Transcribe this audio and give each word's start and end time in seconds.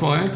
zwei. 0.00 0.30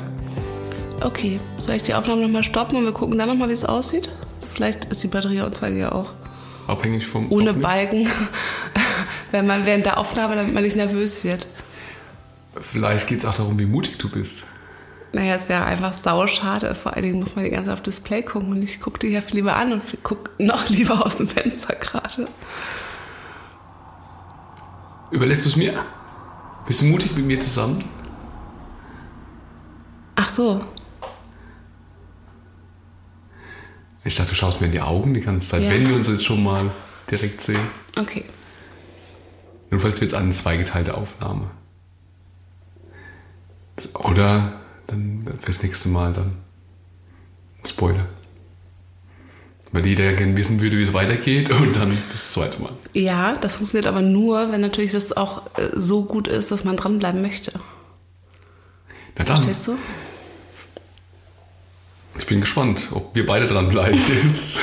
Okay, 1.01 1.41
soll 1.59 1.77
ich 1.77 1.83
die 1.83 1.95
Aufnahme 1.95 2.21
nochmal 2.21 2.45
stoppen 2.45 2.77
und 2.77 2.85
wir 2.85 2.93
gucken 2.93 3.17
dann 3.19 3.29
nochmal, 3.29 3.49
wie 3.49 3.55
es 3.55 3.65
aussieht? 3.65 4.11
Vielleicht 4.55 4.85
ist 4.87 5.03
die 5.03 5.09
Batterieanzeige 5.09 5.79
ja 5.79 5.93
auch 5.93 6.11
Abhängig 6.67 7.07
vom. 7.07 7.33
ohne 7.33 7.51
Aufnehmen. 7.51 7.61
Balken, 7.63 8.09
wenn 9.33 9.47
man 9.47 9.65
während 9.65 9.87
der 9.87 9.97
Aufnahme, 9.99 10.37
damit 10.37 10.53
man 10.53 10.63
nicht 10.63 10.77
nervös 10.77 11.25
wird. 11.25 11.47
Vielleicht 12.61 13.09
geht 13.09 13.21
es 13.21 13.25
auch 13.25 13.35
darum, 13.35 13.59
wie 13.59 13.65
mutig 13.65 13.97
du 13.99 14.11
bist. 14.11 14.45
Naja, 15.13 15.35
es 15.35 15.49
wäre 15.49 15.65
einfach 15.65 15.95
sauschade. 15.95 16.75
Vor 16.75 16.93
allen 16.93 17.03
Dingen 17.05 17.21
muss 17.21 17.35
man 17.35 17.45
die 17.45 17.51
ganze 17.51 17.67
Zeit 17.71 17.75
auf 17.79 17.83
Display 17.83 18.23
gucken 18.23 18.51
und 18.51 18.63
ich 18.63 18.81
gucke 18.81 18.99
die 18.99 19.09
ja 19.09 19.23
viel 19.23 19.37
lieber 19.37 19.57
an 19.57 19.73
und 19.73 19.83
gucke 20.03 20.31
noch 20.39 20.69
lieber 20.69 21.05
aus 21.07 21.17
dem 21.17 21.29
Fenster 21.29 21.75
gerade. 21.75 22.27
Überlässt 25.11 25.47
du 25.47 25.49
es 25.49 25.57
mir? 25.57 25.73
Bist 26.67 26.83
du 26.83 26.85
mutig 26.87 27.17
mit 27.17 27.25
mir 27.27 27.41
zusammen? 27.41 27.83
Ach 30.25 30.29
so, 30.31 30.59
Ich 34.07 34.17
dachte, 34.17 34.31
du 34.31 34.35
schaust 34.35 34.61
mir 34.61 34.67
in 34.69 34.73
die 34.73 34.81
Augen 34.81 35.13
die 35.15 35.21
ganze 35.21 35.49
Zeit, 35.49 35.63
Ja. 35.63 35.71
wenn 35.71 35.87
wir 35.89 35.97
uns 35.97 36.09
jetzt 36.09 36.25
schon 36.25 36.43
mal 36.43 36.71
direkt 37.11 37.43
sehen. 37.43 37.61
okay. 37.99 38.25
Jedenfalls 39.71 40.01
wird 40.01 40.13
es 40.13 40.17
eine 40.19 40.33
zweigeteilte 40.33 40.95
Aufnahme. 40.95 41.51
Oder 43.95 44.61
dann 44.87 45.27
fürs 45.41 45.63
nächste 45.63 45.89
Mal 45.89 46.13
dann 46.13 46.37
Spoiler. 47.67 48.07
Weil 49.73 49.87
jeder 49.87 50.05
ja 50.05 50.13
gerne 50.13 50.37
wissen 50.37 50.61
würde, 50.61 50.77
wie 50.79 50.83
es 50.85 50.93
weitergeht 50.93 51.51
und 51.51 51.77
dann 51.77 51.97
das 52.13 52.33
zweite 52.33 52.61
Mal. 52.63 52.73
Ja, 52.93 53.35
das 53.37 53.55
funktioniert 53.57 53.87
aber 53.89 54.03
nur, 54.03 54.53
wenn 54.53 54.61
natürlich 54.61 54.93
das 54.93 55.13
auch 55.17 55.47
äh, 55.59 55.71
so 55.75 56.05
gut 56.05 56.29
ist, 56.29 56.51
dass 56.53 56.63
man 56.65 56.77
dranbleiben 56.77 57.21
möchte. 57.23 57.53
Na 59.17 59.25
dann, 59.25 59.37
Verstehst 59.43 59.67
du? 59.67 59.77
Ich 62.19 62.27
bin 62.27 62.41
gespannt, 62.41 62.89
ob 62.93 63.15
wir 63.15 63.27
beide 63.27 63.47
dranbleiben. 63.47 64.01
jetzt. 64.25 64.61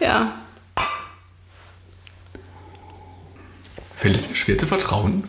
Ja. 0.00 0.34
Fällt 3.96 4.20
es 4.20 4.28
dir 4.28 4.36
schwer 4.36 4.58
zu 4.58 4.66
vertrauen? 4.66 5.24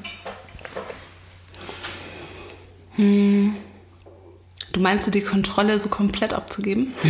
Du 4.72 4.80
meinst 4.80 5.08
du 5.08 5.12
die 5.12 5.22
Kontrolle 5.22 5.80
so 5.80 5.90
komplett 5.90 6.34
abzugeben? 6.34 6.94
Ja. 7.04 7.10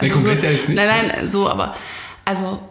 Nee, 0.00 0.10
Also 0.10 0.14
komplett 0.14 0.40
so, 0.40 0.46
ja 0.46 0.52
nicht. 0.52 0.68
Nein, 0.68 1.08
nein, 1.08 1.28
so, 1.28 1.48
aber 1.48 1.74
also 2.24 2.67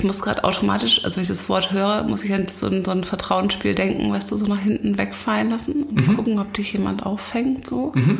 ich 0.00 0.04
muss 0.06 0.22
gerade 0.22 0.44
automatisch, 0.44 1.04
also 1.04 1.16
wenn 1.16 1.22
ich 1.22 1.28
das 1.28 1.48
Wort 1.50 1.72
höre, 1.72 2.04
muss 2.04 2.24
ich 2.24 2.32
an 2.32 2.48
so 2.48 2.66
ein, 2.68 2.84
so 2.84 2.90
ein 2.90 3.04
Vertrauensspiel 3.04 3.74
denken, 3.74 4.10
weißt 4.10 4.30
du, 4.32 4.36
so 4.38 4.46
nach 4.46 4.58
hinten 4.60 4.96
wegfallen 4.98 5.50
lassen 5.50 5.82
und 5.82 6.08
Mhm. 6.08 6.16
gucken, 6.16 6.38
ob 6.38 6.52
dich 6.54 6.72
jemand 6.72 7.04
auffängt, 7.04 7.66
so. 7.66 7.92
Und 7.94 8.18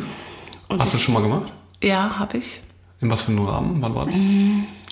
Hast 0.69 0.69
du 0.69 0.77
das 0.77 0.93
ich, 0.95 1.03
schon 1.03 1.13
mal 1.15 1.21
gemacht? 1.23 1.51
ja, 1.83 2.19
habe 2.19 2.37
ich. 2.37 2.61
In 3.01 3.09
was 3.09 3.21
für 3.23 3.31
einem 3.31 3.45
Rahmen? 3.45 3.81
Wann 3.81 3.95
war 3.95 4.05
das? 4.05 4.13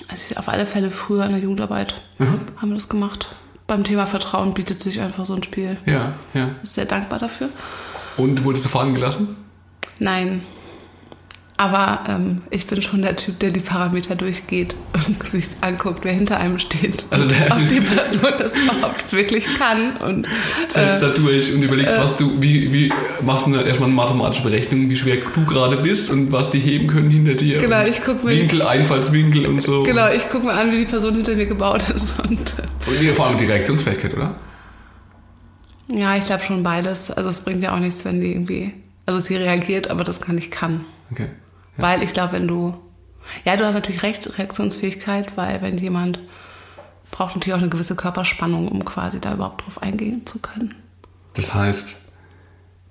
Also 0.08 0.24
ich, 0.30 0.36
auf 0.38 0.48
alle 0.48 0.66
Fälle 0.66 0.90
früher 0.90 1.24
in 1.26 1.30
der 1.32 1.40
Jugendarbeit 1.40 2.02
haben 2.18 2.68
wir 2.70 2.74
das 2.74 2.88
gemacht. 2.88 3.34
Beim 3.68 3.84
Thema 3.84 4.06
Vertrauen 4.06 4.52
bietet 4.52 4.80
sich 4.80 5.00
einfach 5.00 5.24
so 5.26 5.34
ein 5.34 5.44
Spiel. 5.44 5.76
Ja, 5.86 6.14
ja. 6.34 6.50
Ist 6.62 6.74
sehr 6.74 6.86
dankbar 6.86 7.20
dafür. 7.20 7.50
Und 8.16 8.42
wurdest 8.42 8.64
du 8.64 8.68
fahren 8.68 8.94
gelassen? 8.94 9.36
Nein. 10.00 10.42
Aber 11.62 12.04
ähm, 12.08 12.36
ich 12.48 12.66
bin 12.66 12.80
schon 12.80 13.02
der 13.02 13.16
Typ, 13.16 13.38
der 13.40 13.50
die 13.50 13.60
Parameter 13.60 14.14
durchgeht 14.14 14.74
und 14.94 15.22
sich 15.26 15.46
anguckt, 15.60 16.00
wer 16.06 16.14
hinter 16.14 16.38
einem 16.38 16.58
steht. 16.58 17.04
Also 17.10 17.26
der- 17.26 17.52
ob 17.52 17.68
die 17.68 17.82
Person 17.82 18.32
das 18.38 18.56
überhaupt 18.56 19.12
wirklich 19.12 19.46
kann. 19.58 19.94
Und 19.98 20.26
Setzt 20.68 20.78
äh, 20.78 21.00
da 21.00 21.08
durch 21.10 21.52
und 21.54 21.62
überlegst, 21.62 21.98
was 21.98 22.16
du, 22.16 22.40
wie, 22.40 22.72
wie 22.72 22.90
machst 23.22 23.46
du 23.46 23.54
erstmal 23.56 23.88
eine 23.90 23.94
mathematische 23.94 24.42
Berechnung, 24.42 24.88
wie 24.88 24.96
schwer 24.96 25.18
du 25.34 25.44
gerade 25.44 25.76
bist 25.76 26.08
und 26.08 26.32
was 26.32 26.50
die 26.50 26.60
heben 26.60 26.86
können 26.86 27.10
hinter 27.10 27.34
dir. 27.34 27.58
Genau, 27.58 27.84
ich 27.84 28.00
guck 28.02 28.24
mir- 28.24 28.30
Winkel, 28.30 28.62
Einfallswinkel 28.62 29.46
und 29.46 29.62
so. 29.62 29.82
genau, 29.82 30.08
ich 30.10 30.26
gucke 30.30 30.46
mir 30.46 30.54
an, 30.54 30.72
wie 30.72 30.78
die 30.78 30.86
Person 30.86 31.14
hinter 31.14 31.36
mir 31.36 31.44
gebaut 31.44 31.84
ist. 31.94 32.14
Und 32.26 32.54
äh, 32.96 33.06
Und 33.08 33.16
vor 33.16 33.26
allem 33.26 33.36
die 33.36 33.44
Reaktionsfähigkeit, 33.44 34.14
oder? 34.16 34.36
ja, 35.88 36.16
ich 36.16 36.24
glaube 36.24 36.42
schon 36.42 36.62
beides. 36.62 37.10
Also 37.10 37.28
es 37.28 37.40
bringt 37.42 37.62
ja 37.62 37.74
auch 37.74 37.80
nichts, 37.80 38.04
wenn 38.06 38.22
die 38.22 38.28
irgendwie. 38.32 38.72
Also 39.04 39.20
sie 39.20 39.36
reagiert, 39.36 39.90
aber 39.90 40.04
das 40.04 40.22
kann 40.22 40.38
ich 40.38 40.50
kann. 40.50 40.86
Okay. 41.10 41.28
Weil 41.76 42.02
ich 42.02 42.12
glaube, 42.12 42.34
wenn 42.34 42.48
du. 42.48 42.76
Ja, 43.44 43.56
du 43.56 43.64
hast 43.64 43.74
natürlich 43.74 44.02
recht, 44.02 44.38
Reaktionsfähigkeit, 44.38 45.36
weil 45.36 45.62
wenn 45.62 45.78
jemand 45.78 46.18
braucht 47.10 47.36
natürlich 47.36 47.54
auch 47.54 47.60
eine 47.60 47.68
gewisse 47.68 47.96
Körperspannung, 47.96 48.68
um 48.68 48.84
quasi 48.84 49.20
da 49.20 49.34
überhaupt 49.34 49.64
drauf 49.64 49.82
eingehen 49.82 50.26
zu 50.26 50.38
können. 50.38 50.74
Das 51.34 51.54
heißt, 51.54 52.12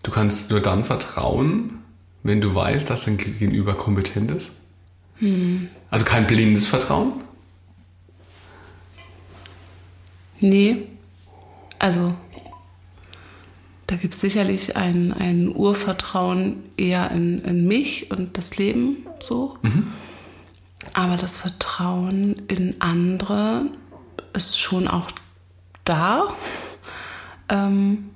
du 0.03 0.11
kannst 0.11 0.51
nur 0.51 0.61
dann 0.61 0.85
vertrauen, 0.85 1.79
wenn 2.23 2.41
du 2.41 2.53
weißt, 2.53 2.89
dass 2.89 3.05
dein 3.05 3.17
Gegenüber 3.17 3.75
kompetent 3.75 4.31
ist. 4.31 4.51
Also 5.89 6.05
kein 6.05 6.27
blindes 6.27 6.67
Vertrauen. 6.67 7.13
Nee. 10.39 10.87
Also, 11.79 12.13
da 13.89 13.95
gibt 13.95 14.13
es 14.13 14.21
sicherlich 14.21 14.75
ein, 14.75 15.11
ein 15.13 15.49
Urvertrauen 15.53 16.61
eher 16.77 17.09
in, 17.09 17.43
in 17.43 17.67
mich 17.67 18.11
und 18.11 18.37
das 18.37 18.57
Leben 18.57 18.97
so. 19.19 19.57
Aber 20.93 21.17
das 21.17 21.37
Vertrauen 21.37 22.35
in 22.47 22.79
andere 22.81 23.65
ist 24.33 24.59
schon 24.59 24.87
auch 24.87 25.09
da. 25.85 26.27
Ähm, 27.49 28.11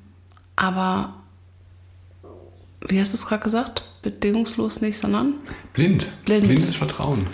aber, 0.56 1.16
wie 2.88 3.00
hast 3.00 3.14
du 3.14 3.18
es 3.18 3.26
gerade 3.26 3.42
gesagt? 3.42 3.84
Bedingungslos 4.04 4.80
nicht, 4.80 5.00
sondern 5.00 5.34
Blind. 5.74 6.08
Blind. 6.26 6.48
Blindes 6.48 6.76
Vertrauen. 6.76 7.26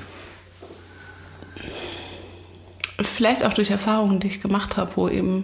Vielleicht 3.01 3.43
auch 3.43 3.53
durch 3.53 3.69
Erfahrungen, 3.69 4.21
die 4.21 4.27
ich 4.27 4.41
gemacht 4.41 4.77
habe, 4.77 4.91
wo 4.95 5.09
eben 5.09 5.43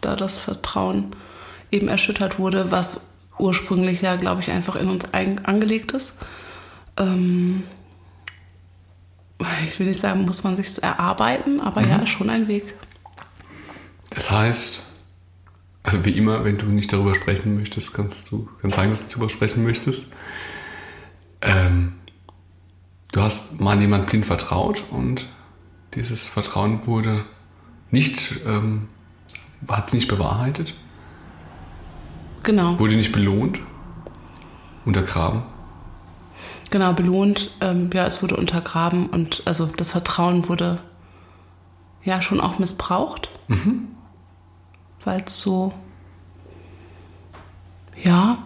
da 0.00 0.16
das 0.16 0.38
Vertrauen 0.38 1.14
eben 1.72 1.88
erschüttert 1.88 2.38
wurde, 2.38 2.70
was 2.70 3.14
ursprünglich 3.38 4.02
ja, 4.02 4.16
glaube 4.16 4.42
ich, 4.42 4.50
einfach 4.50 4.76
in 4.76 4.88
uns 4.88 5.12
angelegt 5.12 5.92
ist. 5.92 6.18
Ähm, 6.96 7.64
ich 9.66 9.80
will 9.80 9.88
nicht 9.88 9.98
sagen, 9.98 10.24
muss 10.24 10.44
man 10.44 10.56
sich 10.56 10.82
erarbeiten, 10.82 11.60
aber 11.60 11.82
ja, 11.84 11.96
ist 11.96 12.10
schon 12.10 12.30
ein 12.30 12.46
Weg. 12.46 12.74
Das 14.10 14.30
heißt, 14.30 14.82
also 15.82 16.04
wie 16.04 16.10
immer, 16.10 16.44
wenn 16.44 16.58
du 16.58 16.66
nicht 16.66 16.92
darüber 16.92 17.14
sprechen 17.14 17.56
möchtest, 17.56 17.92
kannst 17.92 18.30
du 18.30 18.48
kann 18.60 18.70
sagen, 18.70 18.90
dass 18.90 19.00
du 19.00 19.06
darüber 19.08 19.28
sprechen 19.28 19.64
möchtest. 19.64 20.12
Ähm, 21.40 21.94
du 23.10 23.22
hast 23.22 23.60
mal 23.60 23.80
jemand 23.80 24.06
blind 24.06 24.26
vertraut 24.26 24.84
und 24.90 25.26
dieses 25.94 26.24
Vertrauen 26.24 26.86
wurde 26.86 27.24
nicht, 27.90 28.40
ähm, 28.46 28.88
hat 29.66 29.88
es 29.88 29.92
nicht 29.92 30.08
bewahrheitet, 30.08 30.74
Genau, 32.42 32.78
wurde 32.78 32.96
nicht 32.96 33.12
belohnt, 33.12 33.60
untergraben. 34.84 35.42
genau, 36.70 36.92
belohnt. 36.92 37.50
Ähm, 37.60 37.90
ja, 37.94 38.06
es 38.06 38.22
wurde 38.22 38.36
untergraben 38.36 39.06
und 39.06 39.42
also 39.44 39.66
das 39.66 39.92
Vertrauen 39.92 40.48
wurde 40.48 40.80
ja 42.04 42.20
schon 42.20 42.40
auch 42.40 42.58
missbraucht. 42.58 43.30
Weil 45.04 45.22
es 45.26 45.40
so, 45.40 45.72
ja, 48.02 48.38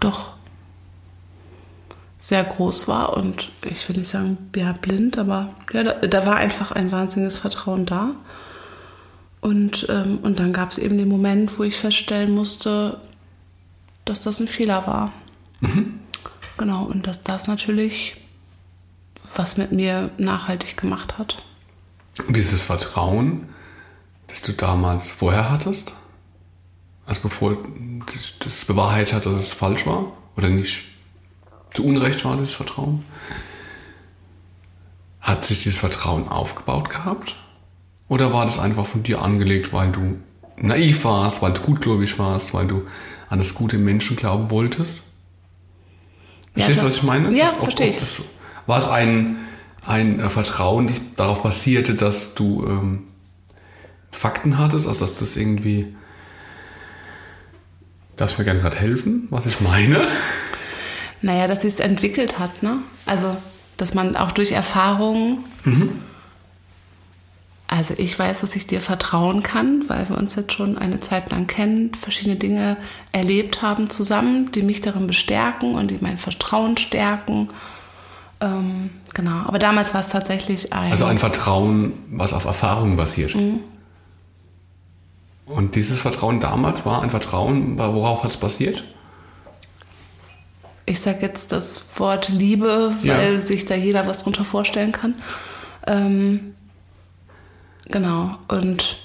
doch 0.00 0.32
sehr 2.18 2.44
groß 2.44 2.86
war 2.86 3.16
und 3.16 3.50
ich 3.62 3.88
will 3.88 3.96
nicht 3.96 4.08
sagen, 4.10 4.36
ja, 4.54 4.72
blind, 4.72 5.18
aber 5.18 5.54
ja, 5.72 5.82
da, 5.82 5.92
da 5.94 6.26
war 6.26 6.36
einfach 6.36 6.70
ein 6.72 6.92
wahnsinniges 6.92 7.38
Vertrauen 7.38 7.86
da. 7.86 8.10
Und, 9.40 9.86
ähm, 9.88 10.18
und 10.22 10.38
dann 10.38 10.52
gab 10.52 10.72
es 10.72 10.78
eben 10.78 10.98
den 10.98 11.08
Moment, 11.08 11.58
wo 11.58 11.62
ich 11.62 11.76
feststellen 11.76 12.34
musste, 12.34 13.00
dass 14.04 14.20
das 14.20 14.40
ein 14.40 14.48
Fehler 14.48 14.86
war. 14.86 15.12
Genau, 16.58 16.84
und 16.84 17.06
dass 17.06 17.22
das 17.22 17.46
natürlich 17.46 18.16
was 19.34 19.56
mit 19.56 19.72
mir 19.72 20.10
nachhaltig 20.18 20.76
gemacht 20.76 21.18
hat. 21.18 21.42
Und 22.26 22.36
dieses 22.36 22.62
Vertrauen, 22.62 23.48
das 24.26 24.42
du 24.42 24.52
damals 24.52 25.10
vorher 25.10 25.50
hattest, 25.50 25.92
also 27.06 27.22
bevor 27.22 27.56
das 28.40 28.64
bewahrheitet 28.64 29.14
hat, 29.14 29.26
dass 29.26 29.34
es 29.34 29.48
falsch 29.48 29.86
war 29.86 30.12
oder 30.36 30.48
nicht 30.48 30.84
zu 31.74 31.84
Unrecht 31.84 32.24
war, 32.24 32.36
dieses 32.36 32.54
Vertrauen, 32.54 33.04
hat 35.20 35.46
sich 35.46 35.62
dieses 35.62 35.78
Vertrauen 35.78 36.28
aufgebaut 36.28 36.88
gehabt? 36.90 37.36
Oder 38.10 38.32
war 38.34 38.44
das 38.44 38.58
einfach 38.58 38.84
von 38.86 39.02
dir 39.04 39.22
angelegt, 39.22 39.72
weil 39.72 39.90
du 39.92 40.18
naiv 40.56 41.04
warst, 41.04 41.40
weil 41.40 41.52
du 41.52 41.62
gutgläubig 41.62 42.18
warst, 42.18 42.52
weil 42.52 42.66
du 42.66 42.82
an 43.30 43.38
das 43.38 43.54
gute 43.54 43.78
Menschen 43.78 44.16
glauben 44.16 44.50
wolltest? 44.50 45.02
Ja, 46.56 46.64
Verstehst 46.64 46.78
du, 46.78 46.82
doch. 46.82 46.88
was 46.90 46.96
ich 46.96 47.02
meine? 47.04 47.34
Ja, 47.34 47.50
ob- 47.50 47.62
verstehe 47.62 47.86
ob 47.86 47.92
ich. 47.94 47.98
das- 48.00 48.22
War 48.66 48.78
es 48.78 48.88
ein, 48.88 49.36
ein 49.86 50.18
äh, 50.20 50.28
Vertrauen, 50.28 50.88
das 50.88 51.00
darauf 51.16 51.42
basierte, 51.44 51.94
dass 51.94 52.34
du 52.34 52.66
ähm, 52.66 53.04
Fakten 54.10 54.58
hattest, 54.58 54.88
also 54.88 55.00
dass 55.06 55.18
das 55.20 55.36
irgendwie. 55.36 55.94
Darfst 58.16 58.36
du 58.36 58.40
mir 58.42 58.44
gerne 58.46 58.60
gerade 58.60 58.76
helfen, 58.76 59.28
was 59.30 59.46
ich 59.46 59.60
meine? 59.60 60.06
Naja, 61.22 61.46
dass 61.46 61.62
sie 61.62 61.68
es 61.68 61.78
entwickelt 61.80 62.38
hat, 62.40 62.62
ne? 62.62 62.78
Also, 63.06 63.36
dass 63.76 63.94
man 63.94 64.16
auch 64.16 64.32
durch 64.32 64.52
Erfahrungen. 64.52 65.44
Also, 67.72 67.94
ich 67.96 68.18
weiß, 68.18 68.40
dass 68.40 68.56
ich 68.56 68.66
dir 68.66 68.80
vertrauen 68.80 69.44
kann, 69.44 69.84
weil 69.86 70.08
wir 70.08 70.18
uns 70.18 70.34
jetzt 70.34 70.52
schon 70.52 70.76
eine 70.76 70.98
Zeit 70.98 71.30
lang 71.30 71.46
kennen, 71.46 71.94
verschiedene 71.94 72.34
Dinge 72.34 72.76
erlebt 73.12 73.62
haben 73.62 73.88
zusammen, 73.90 74.50
die 74.50 74.62
mich 74.62 74.80
darin 74.80 75.06
bestärken 75.06 75.76
und 75.76 75.88
die 75.92 75.98
mein 76.00 76.18
Vertrauen 76.18 76.76
stärken. 76.76 77.48
Ähm, 78.40 78.90
genau. 79.14 79.44
Aber 79.46 79.60
damals 79.60 79.94
war 79.94 80.00
es 80.00 80.08
tatsächlich 80.08 80.72
ein. 80.72 80.90
Also 80.90 81.04
ein 81.04 81.20
Vertrauen, 81.20 81.92
was 82.10 82.32
auf 82.32 82.44
Erfahrungen 82.44 82.96
basiert. 82.96 83.36
Und 85.46 85.74
dieses 85.76 86.00
Vertrauen 86.00 86.40
damals 86.40 86.84
war 86.84 87.02
ein 87.02 87.10
Vertrauen, 87.10 87.78
worauf 87.78 88.24
hat 88.24 88.32
es 88.32 88.36
basiert? 88.36 88.82
ich 90.86 90.98
sage 91.00 91.18
jetzt 91.22 91.52
das 91.52 92.00
Wort 92.00 92.28
Liebe, 92.30 92.92
weil 93.04 93.34
Ja. 93.34 93.40
sich 93.40 93.64
da 93.64 93.76
jeder 93.76 94.08
was 94.08 94.24
drunter 94.24 94.44
vorstellen 94.44 94.90
kann. 94.90 95.14
Ähm, 95.86 96.56
genau. 97.90 98.38
Und 98.48 98.96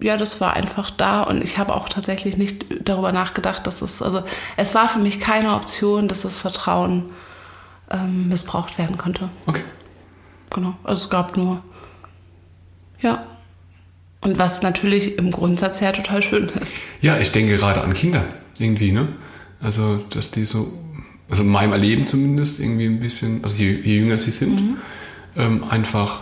ja, 0.00 0.16
das 0.16 0.40
war 0.40 0.54
einfach 0.54 0.90
da 0.90 1.22
und 1.22 1.42
ich 1.42 1.58
habe 1.58 1.74
auch 1.74 1.88
tatsächlich 1.88 2.36
nicht 2.36 2.64
darüber 2.84 3.12
nachgedacht, 3.12 3.66
dass 3.66 3.82
es, 3.82 4.02
also 4.02 4.22
es 4.56 4.74
war 4.74 4.88
für 4.88 4.98
mich 4.98 5.20
keine 5.20 5.54
Option, 5.54 6.08
dass 6.08 6.22
das 6.22 6.38
Vertrauen 6.38 7.04
ähm, 7.90 8.28
missbraucht 8.28 8.78
werden 8.78 8.98
könnte. 8.98 9.28
Okay. 9.46 9.62
Genau. 10.50 10.74
Also 10.82 11.04
es 11.04 11.10
gab 11.10 11.36
nur, 11.36 11.62
ja. 13.00 13.24
Und 14.20 14.38
was 14.38 14.62
natürlich 14.62 15.18
im 15.18 15.30
Grundsatz 15.30 15.80
her 15.80 15.92
total 15.92 16.22
schön 16.22 16.48
ist. 16.48 16.82
Ja, 17.00 17.18
ich 17.18 17.32
denke 17.32 17.56
gerade 17.56 17.82
an 17.82 17.92
Kinder 17.92 18.24
irgendwie, 18.58 18.92
ne? 18.92 19.08
Also, 19.60 20.04
dass 20.10 20.30
die 20.30 20.44
so, 20.44 20.72
also 21.28 21.42
in 21.42 21.48
meinem 21.48 21.72
Erleben 21.72 22.06
zumindest, 22.06 22.60
irgendwie 22.60 22.86
ein 22.86 23.00
bisschen, 23.00 23.42
also 23.42 23.56
je, 23.56 23.72
je 23.72 23.98
jünger 23.98 24.18
sie 24.18 24.30
sind, 24.30 24.78
ähm, 25.36 25.64
einfach 25.68 26.20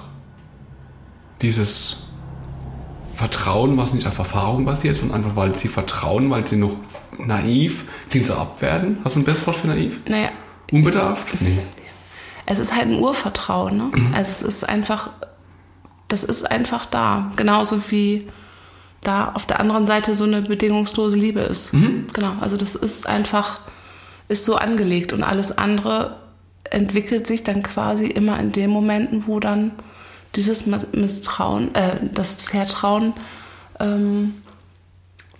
dieses 1.42 2.04
Vertrauen, 3.16 3.76
was 3.76 3.92
nicht 3.92 4.06
auf 4.06 4.18
Erfahrung 4.18 4.64
basiert, 4.64 4.96
sondern 4.96 5.18
einfach, 5.18 5.36
weil 5.36 5.58
sie 5.58 5.68
vertrauen, 5.68 6.30
weil 6.30 6.46
sie 6.46 6.56
noch 6.56 6.76
naiv, 7.18 7.84
klingt 8.08 8.26
so 8.26 8.34
abwerten. 8.34 8.98
Hast 9.04 9.16
du 9.16 9.20
ein 9.20 9.24
besseres 9.24 9.46
Wort 9.46 9.56
für 9.56 9.66
naiv? 9.68 10.00
Naja, 10.08 10.30
Unbedarft? 10.72 11.40
Nee. 11.40 11.58
es 12.46 12.58
ist 12.58 12.74
halt 12.74 12.88
ein 12.88 12.98
Urvertrauen. 12.98 13.76
Ne? 13.76 13.90
Also 14.14 14.30
es 14.30 14.42
ist 14.42 14.68
einfach, 14.68 15.10
das 16.08 16.24
ist 16.24 16.50
einfach 16.50 16.86
da. 16.86 17.30
Genauso 17.36 17.90
wie 17.90 18.28
da 19.02 19.32
auf 19.34 19.46
der 19.46 19.60
anderen 19.60 19.86
Seite 19.86 20.14
so 20.14 20.24
eine 20.24 20.42
bedingungslose 20.42 21.16
Liebe 21.16 21.40
ist. 21.40 21.72
Genau, 21.72 22.32
also 22.40 22.56
das 22.56 22.74
ist 22.74 23.06
einfach, 23.06 23.60
ist 24.28 24.44
so 24.44 24.56
angelegt 24.56 25.12
und 25.12 25.22
alles 25.22 25.56
andere 25.56 26.16
entwickelt 26.64 27.26
sich 27.26 27.42
dann 27.42 27.62
quasi 27.62 28.06
immer 28.06 28.38
in 28.38 28.52
den 28.52 28.70
Momenten, 28.70 29.26
wo 29.26 29.40
dann 29.40 29.72
dieses 30.36 30.66
Misstrauen, 30.66 31.74
äh, 31.74 31.96
das 32.14 32.36
Vertrauen 32.36 33.14
ähm, 33.78 34.42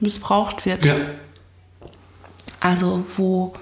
missbraucht 0.01 0.67
wird. 0.67 0.85
Ja. 0.87 0.97
Also 2.61 3.05
wo 3.17 3.55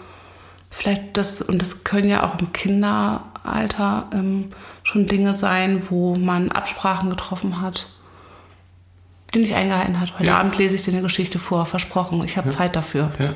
vielleicht 0.71 1.17
das, 1.17 1.43
und 1.43 1.61
das 1.61 1.85
können 1.85 2.09
ja 2.09 2.25
auch 2.25 2.39
im 2.39 2.53
Kinderalter 2.53 4.09
ähm, 4.13 4.51
schon 4.83 5.07
Dinge 5.07 5.35
sein, 5.35 5.83
wo 5.91 6.15
man 6.17 6.51
Absprachen 6.51 7.11
getroffen 7.11 7.61
hat, 7.61 7.89
die 9.35 9.41
nicht 9.41 9.55
eingehalten 9.55 10.01
hat. 10.01 10.15
Heute 10.15 10.29
Ja. 10.29 10.39
Abend 10.39 10.57
lese 10.57 10.75
ich 10.77 10.83
dir 10.83 10.93
eine 10.93 11.03
Geschichte 11.03 11.39
vor, 11.39 11.67
versprochen, 11.67 12.23
ich 12.25 12.37
habe 12.37 12.49
Zeit 12.49 12.77
dafür. 12.77 13.11
Ja. 13.19 13.35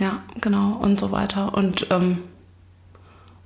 Ja, 0.00 0.22
genau, 0.40 0.72
und 0.72 0.98
so 0.98 1.12
weiter. 1.12 1.54
Und, 1.54 1.86
ähm, 1.90 2.22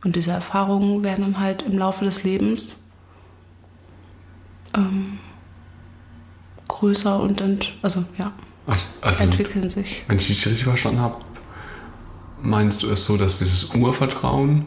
und 0.03 0.17
diese 0.17 0.33
Erfahrungen 0.33 1.05
werden 1.05 1.23
dann 1.23 1.41
halt 1.41 1.63
im 1.63 1.77
Laufe 1.77 2.07
des 2.07 2.25
Lebens 2.25 2.85
ähm, 4.75 5.19
größer 6.69 7.21
und 7.21 7.41
ent, 7.41 7.75
also 7.83 8.05
ja, 8.19 8.33
Also, 8.67 8.87
also 9.01 9.25
entwickeln 9.25 9.71
sich. 9.71 10.05
wenn 10.07 10.19
ich 10.19 10.27
dich 10.27 10.47
richtig 10.47 10.65
verstanden 10.65 11.01
habe, 11.01 11.17
meinst 12.41 12.83
du 12.83 12.91
es 12.91 13.05
so, 13.05 13.17
dass 13.17 13.39
dieses 13.39 13.75
Urvertrauen 13.75 14.67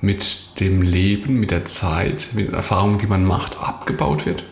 mit 0.00 0.60
dem 0.60 0.82
Leben, 0.82 1.40
mit 1.40 1.50
der 1.50 1.64
Zeit, 1.64 2.28
mit 2.32 2.48
den 2.48 2.54
Erfahrungen, 2.54 2.98
die 2.98 3.06
man 3.06 3.24
macht, 3.24 3.58
abgebaut 3.58 4.26
wird? 4.26 4.44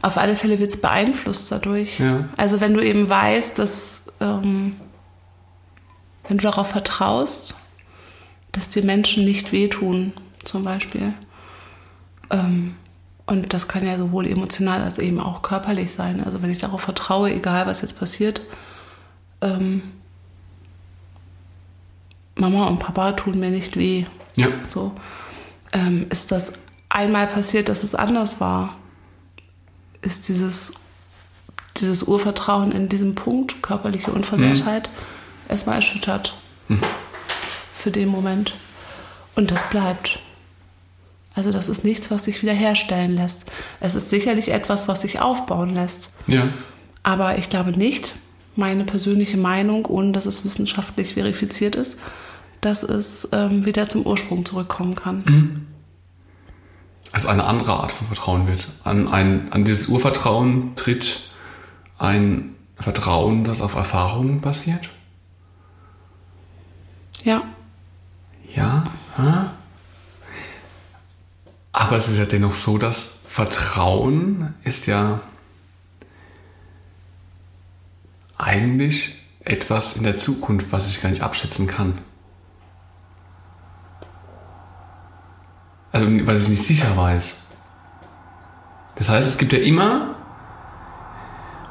Auf 0.00 0.16
alle 0.16 0.36
Fälle 0.36 0.60
wird 0.60 0.70
es 0.70 0.80
beeinflusst 0.80 1.50
dadurch. 1.50 1.98
Ja. 1.98 2.28
Also 2.36 2.60
wenn 2.60 2.74
du 2.74 2.84
eben 2.84 3.08
weißt, 3.08 3.58
dass 3.58 4.12
ähm, 4.20 4.76
wenn 6.28 6.38
du 6.38 6.42
darauf 6.42 6.68
vertraust, 6.68 7.56
dass 8.52 8.68
dir 8.68 8.84
Menschen 8.84 9.24
nicht 9.24 9.50
wehtun, 9.50 10.12
zum 10.44 10.64
Beispiel. 10.64 11.14
Ähm, 12.30 12.76
und 13.26 13.52
das 13.52 13.68
kann 13.68 13.86
ja 13.86 13.98
sowohl 13.98 14.26
emotional 14.26 14.82
als 14.82 14.98
eben 14.98 15.20
auch 15.20 15.42
körperlich 15.42 15.92
sein. 15.92 16.24
Also 16.24 16.42
wenn 16.42 16.50
ich 16.50 16.58
darauf 16.58 16.80
vertraue, 16.80 17.32
egal 17.32 17.66
was 17.66 17.82
jetzt 17.82 17.98
passiert, 17.98 18.40
ähm, 19.42 19.82
Mama 22.34 22.66
und 22.66 22.78
Papa 22.78 23.12
tun 23.12 23.38
mir 23.38 23.50
nicht 23.50 23.76
weh. 23.76 24.06
Ja. 24.36 24.48
So 24.66 24.92
ähm, 25.72 26.06
ist 26.10 26.32
das 26.32 26.54
einmal 26.88 27.26
passiert, 27.26 27.68
dass 27.68 27.82
es 27.82 27.94
anders 27.94 28.40
war, 28.40 28.76
ist 30.00 30.28
dieses, 30.28 30.74
dieses 31.76 32.04
Urvertrauen 32.04 32.72
in 32.72 32.88
diesem 32.88 33.14
Punkt, 33.14 33.62
körperliche 33.62 34.10
Unversehrtheit, 34.10 34.88
erstmal 35.48 35.76
erschüttert 35.76 36.34
für 37.76 37.90
den 37.90 38.08
Moment. 38.08 38.54
Und 39.34 39.50
das 39.50 39.62
bleibt. 39.70 40.20
Also 41.38 41.52
das 41.52 41.68
ist 41.68 41.84
nichts, 41.84 42.10
was 42.10 42.24
sich 42.24 42.42
wiederherstellen 42.42 43.14
lässt. 43.14 43.44
Es 43.78 43.94
ist 43.94 44.10
sicherlich 44.10 44.48
etwas, 44.48 44.88
was 44.88 45.02
sich 45.02 45.20
aufbauen 45.20 45.72
lässt. 45.72 46.10
Ja. 46.26 46.48
Aber 47.04 47.38
ich 47.38 47.48
glaube 47.48 47.70
nicht, 47.70 48.16
meine 48.56 48.82
persönliche 48.82 49.36
Meinung, 49.36 49.86
ohne 49.86 50.10
dass 50.10 50.26
es 50.26 50.44
wissenschaftlich 50.44 51.14
verifiziert 51.14 51.76
ist, 51.76 51.96
dass 52.60 52.82
es 52.82 53.28
ähm, 53.30 53.64
wieder 53.64 53.88
zum 53.88 54.04
Ursprung 54.04 54.44
zurückkommen 54.44 54.96
kann. 54.96 55.68
Also 57.12 57.28
eine 57.28 57.44
andere 57.44 57.74
Art 57.74 57.92
von 57.92 58.08
Vertrauen 58.08 58.48
wird. 58.48 58.66
An, 58.82 59.06
ein, 59.06 59.52
an 59.52 59.64
dieses 59.64 59.86
Urvertrauen 59.86 60.74
tritt 60.74 61.20
ein 61.98 62.56
Vertrauen, 62.74 63.44
das 63.44 63.62
auf 63.62 63.76
Erfahrungen 63.76 64.40
basiert? 64.40 64.88
Ja, 67.22 67.44
Ja. 68.56 68.90
Ha? 69.16 69.52
Aber 71.88 71.96
es 71.96 72.08
ist 72.08 72.18
ja 72.18 72.26
dennoch 72.26 72.52
so, 72.52 72.76
dass 72.76 73.12
Vertrauen 73.26 74.54
ist 74.62 74.86
ja 74.86 75.22
eigentlich 78.36 79.14
etwas 79.40 79.96
in 79.96 80.02
der 80.02 80.18
Zukunft, 80.18 80.70
was 80.70 80.90
ich 80.90 81.00
gar 81.00 81.08
nicht 81.08 81.22
abschätzen 81.22 81.66
kann. 81.66 81.96
Also 85.92 86.06
was 86.26 86.42
ich 86.42 86.48
nicht 86.50 86.66
sicher 86.66 86.94
weiß. 86.94 87.38
Das 88.96 89.08
heißt, 89.08 89.26
es 89.26 89.38
gibt 89.38 89.54
ja 89.54 89.58
immer 89.58 90.14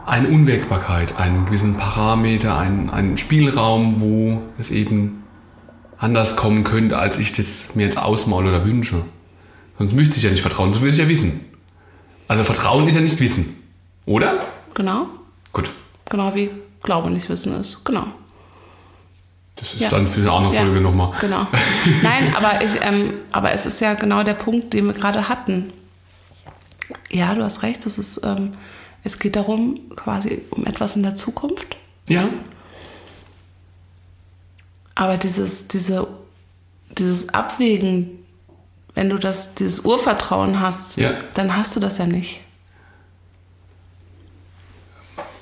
eine 0.08 0.30
Unwägbarkeit, 0.30 1.20
einen 1.20 1.46
gewissen 1.46 1.78
Parameter, 1.78 2.58
einen, 2.58 2.90
einen 2.90 3.20
Spielraum, 3.20 4.02
wo 4.02 4.42
es 4.58 4.72
eben 4.72 5.24
anders 6.00 6.36
kommen 6.36 6.64
könnte, 6.64 6.98
als 6.98 7.20
ich 7.20 7.34
das 7.34 7.76
mir 7.76 7.86
jetzt 7.86 8.00
ausmale 8.00 8.50
oder 8.50 8.66
wünsche. 8.66 9.06
Sonst 9.78 9.94
müsste 9.94 10.18
ich 10.18 10.24
ja 10.24 10.32
nicht 10.32 10.42
vertrauen, 10.42 10.72
sonst 10.74 10.82
würde 10.82 10.92
ich 10.96 10.98
ja 11.02 11.08
wissen. 11.08 11.46
Also 12.28 12.44
Vertrauen 12.44 12.88
ist 12.88 12.96
ja 12.96 13.02
nicht 13.02 13.20
Wissen, 13.20 13.56
oder? 14.06 14.44
genau. 14.74 15.08
Gut, 15.54 15.70
Genau 16.10 16.34
wie 16.36 16.50
Glaube 16.84 17.10
nicht 17.10 17.28
Wissen 17.30 17.60
ist. 17.60 17.84
Genau. 17.86 18.06
das 19.56 19.74
ist 19.74 19.82
Ja. 19.82 19.90
dann 19.90 20.08
für 20.08 20.22
eine 20.22 20.32
andere 20.32 20.54
Ja, 20.56 20.62
Folge 20.62 20.80
nochmal. 20.82 21.14
Genau. 21.20 21.48
Nein, 22.04 22.36
aber, 22.36 22.64
ich, 22.64 22.78
ähm, 22.82 23.14
aber 23.32 23.52
es 23.54 23.66
ist 23.66 23.80
ja 23.82 23.94
genau 23.96 24.24
der 24.24 24.36
Punkt, 24.36 24.74
den 24.74 24.86
wir 24.86 24.94
gerade 24.94 25.28
hatten. 25.30 25.74
Ja, 27.10 27.34
du 27.36 27.44
hast 27.44 27.64
recht, 27.64 27.86
es, 27.86 27.98
ist, 27.98 28.22
ähm, 28.24 28.54
es 29.04 29.20
geht 29.20 29.36
darum, 29.36 29.80
quasi 29.96 30.42
um 30.52 30.66
etwas 30.66 30.96
in 30.96 31.04
der 31.04 31.16
Zukunft. 31.16 31.76
Ja, 32.08 32.30
Aber 34.96 35.18
dieses, 35.18 35.68
diese, 35.68 36.08
dieses 36.98 37.30
Abwägen, 37.30 38.10
wenn 38.98 39.12
du 39.12 39.20
das, 39.20 39.54
dieses 39.54 39.82
Urvertrauen 39.82 40.60
hast, 40.60 40.98
Ja. 40.98 41.12
dann 41.36 41.56
hast 41.56 41.76
du 41.76 41.80
das 41.80 42.00
ja 42.00 42.08
nicht. 42.08 42.42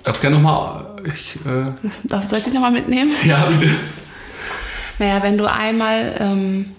darfst 0.03 0.21
gerne 0.21 0.35
nochmal. 0.35 1.01
Ich, 1.05 1.37
äh, 1.45 1.71
Darf, 2.03 2.25
soll 2.27 2.39
ich 2.39 2.43
dich 2.43 2.53
nochmal 2.53 2.71
mitnehmen? 2.71 3.11
ja, 3.23 3.45
bitte. 3.45 3.69
Naja, 4.99 5.23
wenn 5.23 5.37
du 5.37 5.49
einmal 5.49 6.15
ähm, 6.19 6.75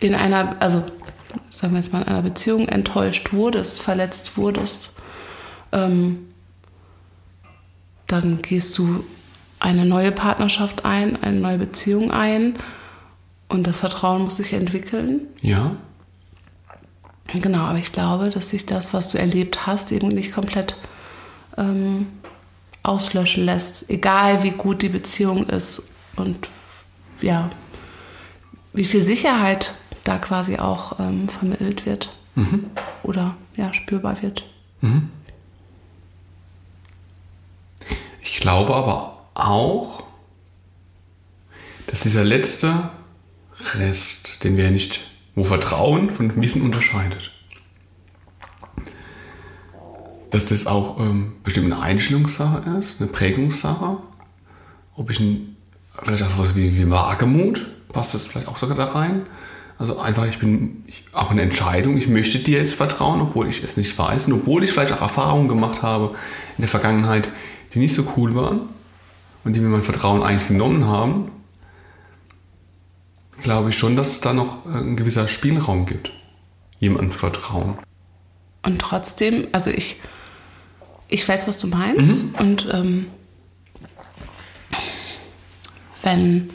in 0.00 0.14
einer, 0.14 0.56
also 0.58 0.84
sagen 1.50 1.74
wir 1.74 1.80
jetzt 1.80 1.92
mal 1.92 2.00
in 2.00 2.08
einer 2.08 2.22
Beziehung 2.22 2.66
enttäuscht 2.66 3.34
wurdest, 3.34 3.82
verletzt 3.82 4.38
wurdest, 4.38 4.94
ähm, 5.70 6.32
dann 8.06 8.40
gehst 8.40 8.78
du 8.78 9.04
eine 9.66 9.84
neue 9.84 10.12
Partnerschaft 10.12 10.84
ein, 10.84 11.20
eine 11.22 11.40
neue 11.40 11.58
Beziehung 11.58 12.12
ein 12.12 12.56
und 13.48 13.66
das 13.66 13.78
Vertrauen 13.78 14.22
muss 14.22 14.36
sich 14.36 14.52
entwickeln. 14.52 15.22
Ja. 15.40 15.74
Genau, 17.34 17.62
aber 17.64 17.78
ich 17.78 17.90
glaube, 17.90 18.30
dass 18.30 18.50
sich 18.50 18.64
das, 18.66 18.94
was 18.94 19.10
du 19.10 19.18
erlebt 19.18 19.66
hast, 19.66 19.90
eben 19.90 20.06
nicht 20.08 20.30
komplett 20.32 20.76
ähm, 21.58 22.06
auslöschen 22.84 23.44
lässt, 23.44 23.90
egal 23.90 24.44
wie 24.44 24.52
gut 24.52 24.82
die 24.82 24.88
Beziehung 24.88 25.48
ist 25.48 25.82
und 26.14 26.48
ja, 27.20 27.50
wie 28.72 28.84
viel 28.84 29.00
Sicherheit 29.00 29.74
da 30.04 30.18
quasi 30.18 30.58
auch 30.58 31.00
ähm, 31.00 31.28
vermittelt 31.28 31.86
wird 31.86 32.12
Mhm. 32.36 32.66
oder 33.02 33.34
ja, 33.56 33.72
spürbar 33.72 34.20
wird. 34.20 34.44
Ich 38.20 38.40
glaube 38.40 38.74
aber 38.74 39.15
auch, 39.36 40.02
dass 41.86 42.00
dieser 42.00 42.24
letzte 42.24 42.90
Rest, 43.74 44.44
den 44.44 44.56
wir 44.56 44.70
nicht, 44.70 45.00
wo 45.34 45.44
Vertrauen 45.44 46.10
von 46.10 46.40
Wissen 46.40 46.62
unterscheidet, 46.62 47.32
dass 50.30 50.46
das 50.46 50.66
auch 50.66 50.98
ähm, 50.98 51.34
bestimmt 51.44 51.72
eine 51.72 51.80
Einstellungssache 51.80 52.78
ist, 52.80 53.00
eine 53.00 53.10
Prägungssache. 53.10 53.98
Ob 54.96 55.10
ich 55.10 55.20
ein, 55.20 55.56
vielleicht 56.02 56.24
auch 56.24 56.30
sowas 56.30 56.56
wie, 56.56 56.76
wie 56.76 56.90
Wagemut, 56.90 57.64
passt 57.92 58.14
das 58.14 58.26
vielleicht 58.26 58.48
auch 58.48 58.58
sogar 58.58 58.76
da 58.76 58.86
rein. 58.86 59.26
Also 59.78 59.98
einfach, 59.98 60.26
ich 60.26 60.38
bin 60.38 60.84
ich, 60.86 61.04
auch 61.12 61.30
eine 61.30 61.42
Entscheidung, 61.42 61.98
ich 61.98 62.08
möchte 62.08 62.38
dir 62.38 62.60
jetzt 62.60 62.74
vertrauen, 62.74 63.20
obwohl 63.20 63.46
ich 63.46 63.62
es 63.62 63.76
nicht 63.76 63.96
weiß 63.96 64.26
und 64.26 64.32
obwohl 64.32 64.64
ich 64.64 64.72
vielleicht 64.72 64.92
auch 64.94 65.02
Erfahrungen 65.02 65.48
gemacht 65.48 65.82
habe 65.82 66.14
in 66.56 66.62
der 66.62 66.68
Vergangenheit, 66.68 67.30
die 67.74 67.78
nicht 67.78 67.94
so 67.94 68.10
cool 68.16 68.34
waren 68.34 68.70
und 69.46 69.52
die 69.54 69.60
mir 69.60 69.68
mein 69.68 69.82
Vertrauen 69.82 70.22
eigentlich 70.24 70.48
genommen 70.48 70.86
haben, 70.86 71.30
glaube 73.42 73.70
ich 73.70 73.78
schon, 73.78 73.94
dass 73.96 74.08
es 74.10 74.20
da 74.20 74.32
noch 74.34 74.66
äh, 74.66 74.70
ein 74.78 74.96
gewisser 74.96 75.28
Spielraum 75.28 75.86
gibt, 75.86 76.10
jemandem 76.80 77.12
zu 77.12 77.18
vertrauen. 77.18 77.78
Und 78.64 78.80
trotzdem, 78.80 79.46
also 79.52 79.70
ich, 79.70 80.00
ich 81.06 81.26
weiß, 81.28 81.46
was 81.46 81.58
du 81.58 81.68
meinst. 81.68 82.24
Und 82.40 82.68
ähm, 82.72 83.06
wenn 86.02 86.50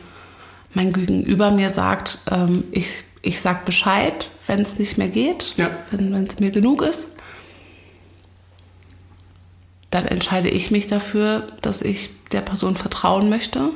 mein 0.74 0.92
Gegenüber 0.92 1.52
mir 1.52 1.70
sagt, 1.70 2.20
ähm, 2.30 2.66
ich, 2.72 3.04
ich 3.22 3.40
sag 3.40 3.64
Bescheid, 3.66 4.30
wenn 4.48 4.60
es 4.60 4.78
nicht 4.78 4.98
mehr 4.98 5.08
geht, 5.08 5.54
Ja. 5.56 5.70
wenn 5.92 6.14
es 6.28 6.40
mir 6.42 6.52
genug 6.52 6.82
ist, 6.82 7.08
dann 9.92 10.06
entscheide 10.06 10.50
ich 10.50 10.72
mich 10.72 10.88
dafür, 10.88 11.48
dass 11.62 11.82
ich 11.82 12.10
der 12.32 12.42
Person 12.42 12.76
vertrauen 12.76 13.30
möchte. 13.30 13.70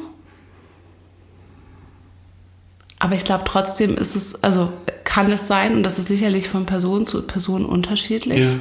Aber 2.99 3.15
ich 3.15 3.25
glaube, 3.25 3.43
trotzdem 3.45 3.97
ist 3.97 4.15
es, 4.15 4.41
also 4.43 4.71
kann 5.03 5.29
es 5.31 5.47
sein, 5.47 5.75
und 5.75 5.83
das 5.83 5.99
ist 5.99 6.07
sicherlich 6.07 6.47
von 6.49 6.65
Person 6.65 7.05
zu 7.05 7.21
Person 7.21 7.65
unterschiedlich, 7.65 8.45
Ja. 8.45 8.55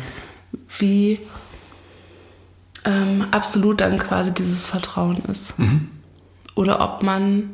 wie 0.79 1.21
ähm, 2.85 3.27
absolut 3.31 3.81
dann 3.81 3.99
quasi 3.99 4.35
dieses 4.35 4.67
Vertrauen 4.67 5.23
ist. 5.31 5.55
Oder 6.55 6.81
ob 6.81 7.03
man 7.03 7.51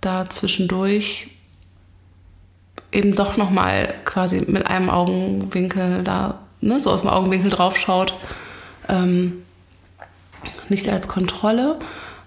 da 0.00 0.28
zwischendurch 0.28 1.28
eben 2.92 3.14
doch 3.16 3.36
nochmal 3.36 3.94
quasi 4.04 4.42
mit 4.46 4.66
einem 4.66 4.88
Augenwinkel 4.90 6.04
da, 6.04 6.38
ne, 6.60 6.78
so 6.78 6.90
aus 6.92 7.00
dem 7.00 7.10
Augenwinkel 7.10 7.50
draufschaut. 7.50 8.14
Ähm, 8.88 9.42
nicht 10.68 10.88
als 10.88 11.08
Kontrolle, 11.08 11.78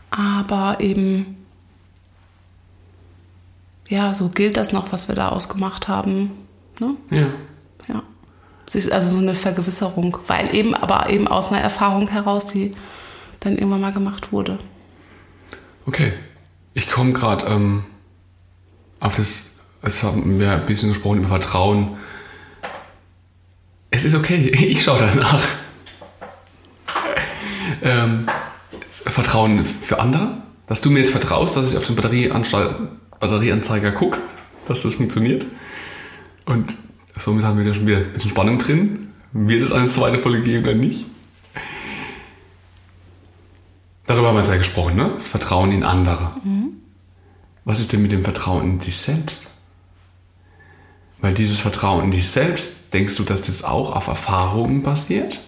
aber 0.09 0.79
eben, 0.79 1.37
ja, 3.87 4.13
so 4.13 4.29
gilt 4.29 4.57
das 4.57 4.71
noch, 4.71 4.91
was 4.91 5.07
wir 5.07 5.15
da 5.15 5.29
ausgemacht 5.29 5.87
haben. 5.87 6.31
Ne? 6.79 6.95
Ja. 7.09 7.27
Ja. 7.87 8.03
Es 8.67 8.75
ist 8.75 8.91
also 8.91 9.15
so 9.15 9.21
eine 9.21 9.35
Vergewisserung, 9.35 10.17
weil 10.27 10.53
eben, 10.55 10.73
aber 10.73 11.09
eben 11.09 11.27
aus 11.27 11.51
einer 11.51 11.61
Erfahrung 11.61 12.07
heraus, 12.09 12.45
die 12.45 12.75
dann 13.39 13.57
irgendwann 13.57 13.81
mal 13.81 13.91
gemacht 13.91 14.31
wurde. 14.31 14.59
Okay. 15.85 16.13
Ich 16.73 16.89
komme 16.89 17.11
gerade 17.11 17.47
ähm, 17.47 17.83
auf 19.01 19.15
das, 19.15 19.55
jetzt 19.83 20.03
haben 20.03 20.39
wir 20.39 20.53
ein 20.53 20.65
bisschen 20.65 20.89
gesprochen 20.89 21.19
über 21.19 21.27
Vertrauen. 21.27 21.97
Es 23.89 24.05
ist 24.05 24.15
okay, 24.15 24.47
ich 24.53 24.83
schaue 24.83 24.99
danach. 24.99 25.43
Ähm, 27.81 28.27
Vertrauen 29.05 29.65
für 29.65 29.99
andere, 29.99 30.37
dass 30.67 30.81
du 30.81 30.91
mir 30.91 30.99
jetzt 30.99 31.11
vertraust, 31.11 31.57
dass 31.57 31.71
ich 31.71 31.77
auf 31.77 31.85
den 31.85 31.95
Batterieanzeiger 31.95 33.91
gucke, 33.91 34.19
dass 34.67 34.83
das 34.83 34.95
funktioniert. 34.95 35.45
Und 36.45 36.75
somit 37.17 37.43
haben 37.43 37.57
wir 37.57 37.65
da 37.65 37.73
schon 37.73 37.87
wieder 37.87 37.97
ein 37.97 38.13
bisschen 38.13 38.31
Spannung 38.31 38.57
drin. 38.59 39.09
Wird 39.33 39.63
es 39.63 39.71
eine 39.71 39.89
zweite 39.89 40.19
Folge 40.19 40.41
geben 40.41 40.63
oder 40.63 40.75
nicht? 40.75 41.05
Darüber 44.05 44.27
haben 44.27 44.35
wir 44.35 44.41
jetzt 44.41 44.51
ja 44.51 44.57
gesprochen, 44.57 44.95
ne? 44.95 45.11
Vertrauen 45.19 45.71
in 45.71 45.83
andere. 45.83 46.31
Was 47.63 47.79
ist 47.79 47.93
denn 47.93 48.01
mit 48.01 48.11
dem 48.11 48.23
Vertrauen 48.23 48.63
in 48.63 48.79
dich 48.79 48.97
selbst? 48.97 49.51
Weil 51.21 51.33
dieses 51.33 51.59
Vertrauen 51.59 52.05
in 52.05 52.11
dich 52.11 52.27
selbst, 52.27 52.93
denkst 52.93 53.15
du, 53.15 53.23
dass 53.23 53.43
das 53.43 53.63
auch 53.63 53.95
auf 53.95 54.07
Erfahrungen 54.07 54.83
basiert? 54.83 55.39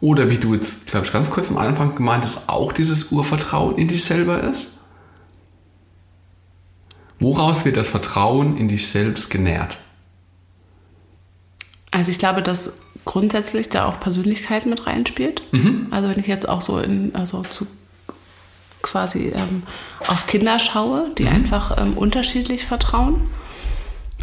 Oder 0.00 0.28
wie 0.28 0.38
du 0.38 0.54
jetzt, 0.54 0.86
glaube 0.86 1.06
ich, 1.06 1.12
ganz 1.12 1.30
kurz 1.30 1.50
am 1.50 1.58
Anfang 1.58 1.94
gemeint 1.94 2.24
hast, 2.24 2.48
auch 2.48 2.72
dieses 2.72 3.12
Urvertrauen 3.12 3.76
in 3.78 3.88
dich 3.88 4.04
selber 4.04 4.42
ist? 4.42 4.78
Woraus 7.18 7.64
wird 7.64 7.78
das 7.78 7.88
Vertrauen 7.88 8.56
in 8.58 8.68
dich 8.68 8.88
selbst 8.88 9.30
genährt? 9.30 9.78
Also 11.90 12.10
ich 12.10 12.18
glaube, 12.18 12.42
dass 12.42 12.80
grundsätzlich 13.06 13.70
da 13.70 13.86
auch 13.86 13.98
Persönlichkeit 13.98 14.66
mit 14.66 14.86
reinspielt. 14.86 15.42
Also 15.90 16.10
wenn 16.10 16.18
ich 16.18 16.26
jetzt 16.26 16.46
auch 16.46 16.60
so 16.60 16.78
in, 16.78 17.14
also 17.14 17.42
zu 17.42 17.66
quasi 18.82 19.32
ähm, 19.34 19.62
auf 20.06 20.26
Kinder 20.26 20.58
schaue, 20.58 21.10
die 21.18 21.26
einfach 21.26 21.76
ähm, 21.78 21.94
unterschiedlich 21.94 22.64
vertrauen. 22.64 23.28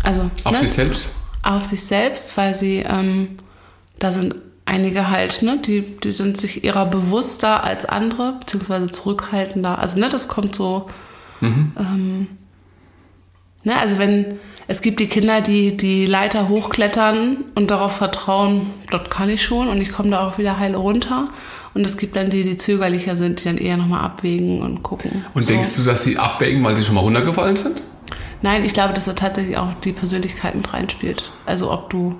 Also 0.03 0.29
Auf 0.43 0.53
ne, 0.53 0.59
sich 0.59 0.71
selbst? 0.71 1.09
auf 1.43 1.65
sich 1.65 1.83
selbst, 1.83 2.35
weil 2.37 2.55
sie, 2.55 2.77
ähm, 2.77 3.37
da 3.99 4.11
sind 4.11 4.35
einige 4.73 5.09
halt, 5.09 5.41
ne, 5.43 5.59
die, 5.59 5.81
die 5.81 6.11
sind 6.11 6.37
sich 6.37 6.63
ihrer 6.63 6.85
bewusster 6.85 7.63
als 7.63 7.85
andere, 7.85 8.33
beziehungsweise 8.39 8.89
zurückhaltender. 8.89 9.79
Also, 9.79 9.99
ne, 9.99 10.09
das 10.09 10.27
kommt 10.27 10.55
so, 10.55 10.87
ähm, 11.41 12.27
ne, 13.63 13.77
also 13.79 13.99
wenn, 13.99 14.39
es 14.67 14.81
gibt 14.81 14.99
die 14.99 15.07
Kinder, 15.07 15.41
die 15.41 15.77
die 15.77 16.05
Leiter 16.05 16.49
hochklettern 16.49 17.43
und 17.55 17.69
darauf 17.69 17.95
vertrauen, 17.97 18.67
dort 18.89 19.11
kann 19.11 19.29
ich 19.29 19.43
schon 19.43 19.67
und 19.67 19.81
ich 19.81 19.91
komme 19.91 20.09
da 20.09 20.27
auch 20.27 20.37
wieder 20.37 20.57
heile 20.57 20.77
runter. 20.77 21.27
Und 21.75 21.85
es 21.85 21.97
gibt 21.97 22.15
dann 22.15 22.29
die, 22.29 22.43
die 22.43 22.57
zögerlicher 22.57 23.15
sind, 23.15 23.39
die 23.39 23.45
dann 23.45 23.57
eher 23.57 23.77
nochmal 23.77 24.05
abwägen 24.05 24.61
und 24.61 24.83
gucken. 24.83 25.25
Und 25.33 25.49
denkst 25.49 25.75
du, 25.75 25.83
dass 25.83 26.03
sie 26.03 26.17
abwägen, 26.17 26.63
weil 26.63 26.75
sie 26.75 26.83
schon 26.83 26.95
mal 26.95 27.01
runtergefallen 27.01 27.57
sind? 27.57 27.81
Nein, 28.43 28.63
ich 28.63 28.73
glaube, 28.73 28.93
dass 28.93 29.05
da 29.05 29.13
tatsächlich 29.13 29.57
auch 29.57 29.73
die 29.83 29.91
Persönlichkeit 29.91 30.53
mit 30.53 30.71
reinspielt. 30.71 31.31
Also 31.45 31.71
ob 31.71 31.89
du 31.89 32.15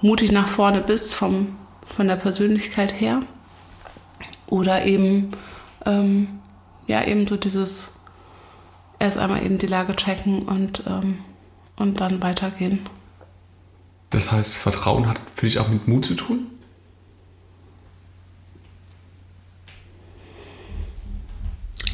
mutig 0.00 0.32
nach 0.32 0.48
vorne 0.48 0.80
bist 0.80 1.14
vom, 1.14 1.56
von 1.84 2.08
der 2.08 2.16
Persönlichkeit 2.16 3.00
her 3.00 3.20
oder 4.46 4.84
eben 4.84 5.32
ähm, 5.86 6.40
ja 6.86 7.04
eben 7.04 7.26
so 7.26 7.36
dieses 7.36 7.94
erst 8.98 9.18
einmal 9.18 9.44
eben 9.44 9.58
die 9.58 9.66
Lage 9.66 9.96
checken 9.96 10.42
und 10.42 10.84
ähm, 10.86 11.18
und 11.76 12.00
dann 12.00 12.22
weitergehen. 12.22 12.86
Das 14.10 14.30
heißt, 14.30 14.56
Vertrauen 14.56 15.08
hat 15.08 15.20
für 15.34 15.46
dich 15.46 15.58
auch 15.58 15.68
mit 15.68 15.88
Mut 15.88 16.04
zu 16.04 16.14
tun? 16.14 16.46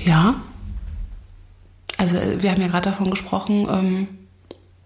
Ja. 0.05 0.37
Also 1.99 2.17
äh, 2.17 2.43
wir 2.43 2.51
haben 2.51 2.61
ja 2.61 2.69
gerade 2.69 2.91
davon 2.91 3.11
gesprochen, 3.11 3.69
ähm, 3.71 4.09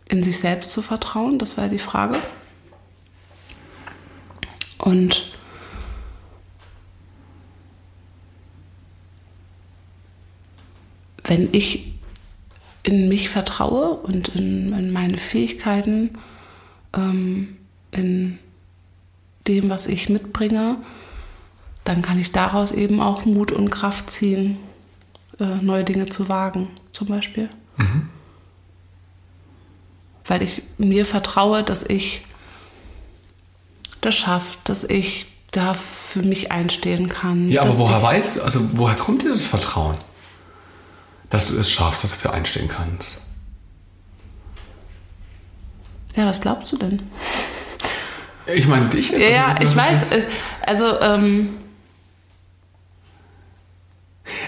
in 0.09 0.23
sich 0.23 0.39
selbst 0.39 0.71
zu 0.73 0.83
vertrauen. 0.83 1.39
Das 1.39 1.57
war 1.57 1.65
ja 1.65 1.71
die 1.71 1.79
Frage. 1.79 2.17
Und 4.81 5.31
wenn 11.25 11.49
ich 11.53 11.93
in 12.83 13.09
mich 13.09 13.29
vertraue 13.29 13.91
und 13.91 14.29
in, 14.29 14.73
in 14.73 14.91
meine 14.91 15.19
Fähigkeiten, 15.19 16.19
ähm, 16.95 17.57
in 17.91 18.39
dem, 19.47 19.69
was 19.69 19.87
ich 19.87 20.09
mitbringe, 20.09 20.77
dann 21.85 22.03
kann 22.03 22.19
ich 22.19 22.33
daraus 22.33 22.73
eben 22.73 23.01
auch 23.01 23.25
Mut 23.25 23.53
und 23.53 23.71
Kraft 23.71 24.11
ziehen, 24.11 24.59
äh, 25.39 25.57
neue 25.61 25.85
Dinge 25.85 26.07
zu 26.07 26.29
wagen, 26.29 26.69
zum 26.93 27.09
Beispiel. 27.09 27.51
weil 30.31 30.43
ich 30.43 30.63
mir 30.79 31.05
vertraue, 31.07 31.65
dass 31.65 31.83
ich 31.83 32.23
das 34.01 34.17
schaffe, 34.17 34.57
dass 34.65 34.85
ich 34.85 35.27
da 35.53 35.75
für 35.75 36.23
mich 36.23 36.53
einstehen 36.53 37.09
kann. 37.09 37.49
Ja, 37.49 37.63
aber 37.63 37.79
woher 37.79 38.03
weißt 38.03 38.41
also 38.41 38.61
woher 38.75 38.95
kommt 38.97 39.23
dieses 39.23 39.45
Vertrauen? 39.45 39.97
Dass 41.29 41.49
du 41.49 41.57
es 41.59 41.71
schaffst, 41.71 42.03
dass 42.05 42.11
du 42.11 42.17
dafür 42.17 42.33
einstehen 42.33 42.69
kannst. 42.69 43.19
Ja, 46.17 46.27
was 46.27 46.41
glaubst 46.41 46.73
du 46.73 46.77
denn? 46.77 47.03
Ich 48.47 48.67
meine 48.67 48.87
dich. 48.87 49.11
Ja, 49.11 49.19
ja, 49.29 49.55
ich 49.61 49.75
weiß. 49.77 50.11
äh, 50.11 50.25
Also, 50.67 51.01
ähm, 51.01 51.51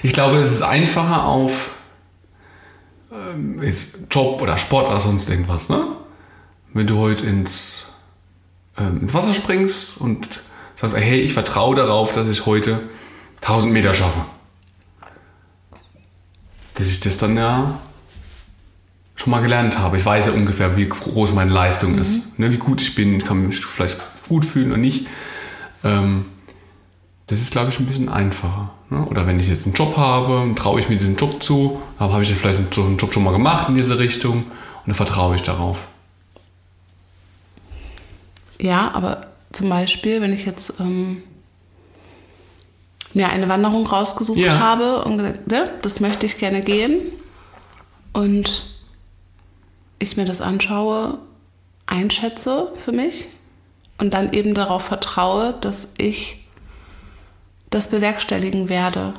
Ich 0.02 0.12
glaube, 0.12 0.36
es 0.38 0.50
ist 0.50 0.62
einfacher 0.62 1.24
auf 1.24 1.76
ähm, 3.12 3.62
Job 4.10 4.40
oder 4.42 4.58
Sport 4.58 4.88
oder 4.88 5.00
sonst 5.00 5.28
irgendwas, 5.28 5.68
ne? 5.68 5.84
Wenn 6.72 6.86
du 6.86 6.98
heute 6.98 7.26
ins, 7.26 7.84
ähm, 8.78 9.00
ins 9.00 9.14
Wasser 9.14 9.34
springst 9.34 9.98
und 9.98 10.40
sagst, 10.76 10.96
hey, 10.96 11.20
ich 11.20 11.32
vertraue 11.32 11.76
darauf, 11.76 12.12
dass 12.12 12.28
ich 12.28 12.46
heute 12.46 12.80
1000 13.40 13.72
Meter 13.72 13.94
schaffe. 13.94 14.20
Dass 16.74 16.86
ich 16.86 17.00
das 17.00 17.18
dann 17.18 17.36
ja 17.36 17.78
schon 19.14 19.30
mal 19.30 19.42
gelernt 19.42 19.78
habe. 19.78 19.96
Ich 19.96 20.04
weiß 20.04 20.26
ja 20.26 20.32
ungefähr, 20.32 20.76
wie 20.76 20.88
groß 20.88 21.34
meine 21.34 21.52
Leistung 21.52 21.98
ist, 21.98 22.38
ne? 22.38 22.50
wie 22.50 22.56
gut 22.56 22.80
ich 22.80 22.94
bin, 22.94 23.18
ich 23.18 23.24
kann 23.24 23.46
mich 23.46 23.64
vielleicht 23.64 23.98
gut 24.28 24.44
fühlen 24.44 24.72
oder 24.72 24.80
nicht. 24.80 25.06
Ähm, 25.84 26.24
das 27.28 27.40
ist, 27.40 27.52
glaube 27.52 27.70
ich, 27.70 27.78
ein 27.78 27.86
bisschen 27.86 28.08
einfacher. 28.08 28.70
Ne? 28.90 29.04
Oder 29.06 29.26
wenn 29.26 29.38
ich 29.38 29.48
jetzt 29.48 29.64
einen 29.64 29.74
Job 29.74 29.96
habe, 29.96 30.52
traue 30.56 30.80
ich 30.80 30.88
mir 30.88 30.96
diesen 30.96 31.16
Job 31.16 31.42
zu, 31.42 31.80
dann 31.98 32.12
habe 32.12 32.22
ich 32.22 32.34
vielleicht 32.34 32.58
einen 32.76 32.98
Job 32.98 33.12
schon 33.12 33.24
mal 33.24 33.32
gemacht 33.32 33.68
in 33.68 33.74
diese 33.74 33.98
Richtung 33.98 34.38
und 34.38 34.46
dann 34.86 34.94
vertraue 34.94 35.36
ich 35.36 35.42
darauf. 35.42 35.86
Ja, 38.62 38.90
aber 38.94 39.26
zum 39.52 39.68
Beispiel, 39.68 40.20
wenn 40.20 40.32
ich 40.32 40.44
jetzt 40.46 40.80
ähm, 40.80 41.22
mir 43.12 43.28
eine 43.28 43.48
Wanderung 43.48 43.86
rausgesucht 43.86 44.38
Ja. 44.38 44.58
habe 44.58 45.04
und 45.04 45.18
gesagt, 45.18 45.50
ne, 45.50 45.70
das 45.82 46.00
möchte 46.00 46.24
ich 46.26 46.38
gerne 46.38 46.62
gehen 46.62 47.00
und 48.12 48.64
ich 49.98 50.16
mir 50.16 50.24
das 50.24 50.40
anschaue, 50.40 51.18
einschätze 51.86 52.72
für 52.82 52.92
mich 52.92 53.28
und 53.98 54.14
dann 54.14 54.32
eben 54.32 54.54
darauf 54.54 54.82
vertraue, 54.84 55.54
dass 55.60 55.92
ich 55.98 56.46
das 57.70 57.88
bewerkstelligen 57.90 58.68
werde. 58.68 59.14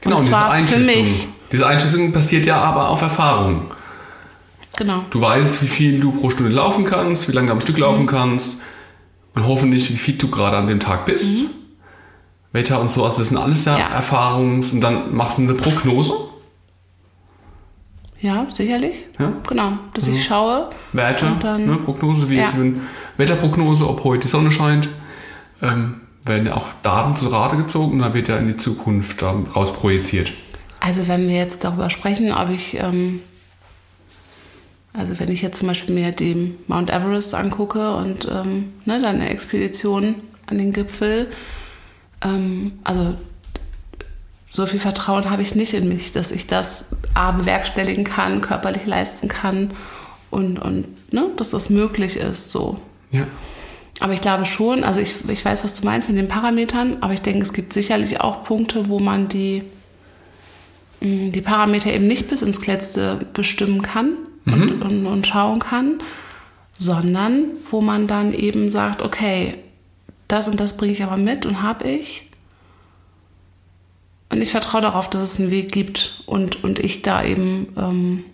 Genau, 0.00 0.16
und 0.16 0.20
und 0.22 0.26
diese 0.26 0.30
zwar 0.30 0.46
für 0.46 0.52
Einschätzung. 0.52 0.86
mich. 0.86 1.28
Diese 1.52 1.66
Einschätzung 1.66 2.12
passiert 2.12 2.46
ja 2.46 2.56
aber 2.60 2.88
auf 2.88 3.02
Erfahrung. 3.02 3.70
Genau. 4.80 5.04
Du 5.10 5.20
weißt, 5.20 5.62
wie 5.62 5.66
viel 5.68 6.00
du 6.00 6.10
pro 6.10 6.30
Stunde 6.30 6.50
laufen 6.50 6.86
kannst, 6.86 7.28
wie 7.28 7.32
lange 7.32 7.48
du 7.48 7.52
am 7.52 7.60
Stück 7.60 7.76
laufen 7.76 8.06
kannst 8.06 8.56
und 9.34 9.46
hoffentlich, 9.46 9.90
wie 9.90 9.96
fit 9.98 10.22
du 10.22 10.30
gerade 10.30 10.56
an 10.56 10.68
dem 10.68 10.80
Tag 10.80 11.04
bist. 11.04 11.50
Wetter 12.52 12.80
und 12.80 12.90
so, 12.90 13.04
also 13.04 13.18
das 13.18 13.28
sind 13.28 13.36
alles 13.36 13.66
ja. 13.66 13.76
Erfahrungs- 13.76 14.72
und 14.72 14.80
dann 14.80 15.14
machst 15.14 15.36
du 15.36 15.42
eine 15.42 15.52
Prognose. 15.52 16.14
Ja, 18.22 18.46
sicherlich. 18.50 19.04
Ja. 19.18 19.32
Genau, 19.46 19.72
dass 19.92 20.06
ich 20.06 20.24
schaue. 20.24 20.70
Werte, 20.94 21.26
Und 21.26 21.44
dann- 21.44 21.66
ne, 21.66 21.76
Prognose, 21.76 22.30
wie 22.30 22.36
Ja. 22.36 22.44
jetzt 22.44 22.54
eine 22.54 22.76
Wetterprognose, 23.18 23.86
ob 23.86 24.02
heute 24.04 24.22
die 24.22 24.28
Sonne 24.28 24.50
scheint, 24.50 24.88
ähm, 25.60 26.00
werden 26.24 26.46
ja 26.46 26.54
auch 26.56 26.66
Daten 26.82 27.18
zu 27.18 27.28
Rate 27.28 27.56
gezogen 27.58 27.92
und 27.94 27.98
dann 28.00 28.14
wird 28.14 28.28
ja 28.28 28.36
in 28.38 28.46
die 28.48 28.56
Zukunft 28.56 29.22
ähm, 29.22 29.46
raus 29.54 29.74
projiziert. 29.74 30.32
Also 30.80 31.06
wenn 31.06 31.28
wir 31.28 31.36
jetzt 31.36 31.64
darüber 31.64 31.90
sprechen, 31.90 32.32
ob 32.32 32.48
ich, 32.50 32.78
ähm, 32.78 33.20
also 34.92 35.18
wenn 35.20 35.30
ich 35.30 35.42
jetzt 35.42 35.58
zum 35.58 35.68
Beispiel 35.68 35.94
mir 35.94 36.10
den 36.10 36.56
Mount 36.66 36.90
Everest 36.90 37.34
angucke 37.34 37.94
und 37.94 38.26
ähm, 38.30 38.72
ne, 38.84 39.00
dann 39.00 39.16
eine 39.16 39.30
Expedition 39.30 40.16
an 40.46 40.58
den 40.58 40.72
Gipfel, 40.72 41.28
ähm, 42.22 42.72
also 42.82 43.14
so 44.50 44.66
viel 44.66 44.80
Vertrauen 44.80 45.30
habe 45.30 45.42
ich 45.42 45.54
nicht 45.54 45.74
in 45.74 45.88
mich, 45.88 46.10
dass 46.10 46.32
ich 46.32 46.48
das 46.48 46.96
A 47.14 47.30
bewerkstelligen 47.30 48.02
kann, 48.02 48.40
körperlich 48.40 48.84
leisten 48.84 49.28
kann 49.28 49.72
und, 50.30 50.58
und 50.58 51.12
ne, 51.12 51.26
dass 51.36 51.50
das 51.50 51.70
möglich 51.70 52.16
ist 52.16 52.50
so. 52.50 52.80
Ja. 53.12 53.28
Aber 54.00 54.12
ich 54.12 54.20
glaube 54.20 54.46
schon, 54.46 54.82
also 54.82 54.98
ich, 54.98 55.14
ich 55.28 55.44
weiß, 55.44 55.62
was 55.62 55.74
du 55.74 55.84
meinst 55.84 56.08
mit 56.08 56.18
den 56.18 56.26
Parametern, 56.26 56.96
aber 57.00 57.12
ich 57.12 57.22
denke, 57.22 57.42
es 57.42 57.52
gibt 57.52 57.72
sicherlich 57.72 58.20
auch 58.20 58.42
Punkte, 58.42 58.88
wo 58.88 58.98
man 58.98 59.28
die, 59.28 59.62
mh, 61.00 61.30
die 61.30 61.42
Parameter 61.42 61.92
eben 61.92 62.08
nicht 62.08 62.28
bis 62.28 62.42
ins 62.42 62.66
Letzte 62.66 63.20
bestimmen 63.34 63.82
kann 63.82 64.14
und, 64.46 64.82
und, 64.82 65.06
und 65.06 65.26
schauen 65.26 65.58
kann, 65.58 66.02
sondern 66.78 67.44
wo 67.70 67.80
man 67.80 68.06
dann 68.06 68.32
eben 68.32 68.70
sagt, 68.70 69.02
okay, 69.02 69.58
das 70.28 70.48
und 70.48 70.60
das 70.60 70.76
bringe 70.76 70.92
ich 70.92 71.02
aber 71.02 71.16
mit 71.16 71.46
und 71.46 71.62
habe 71.62 71.88
ich. 71.88 72.30
Und 74.30 74.40
ich 74.40 74.50
vertraue 74.50 74.80
darauf, 74.80 75.10
dass 75.10 75.22
es 75.22 75.40
einen 75.40 75.50
Weg 75.50 75.72
gibt 75.72 76.22
und, 76.26 76.62
und 76.62 76.78
ich 76.78 77.02
da 77.02 77.24
eben 77.24 77.68
ähm, 77.76 78.24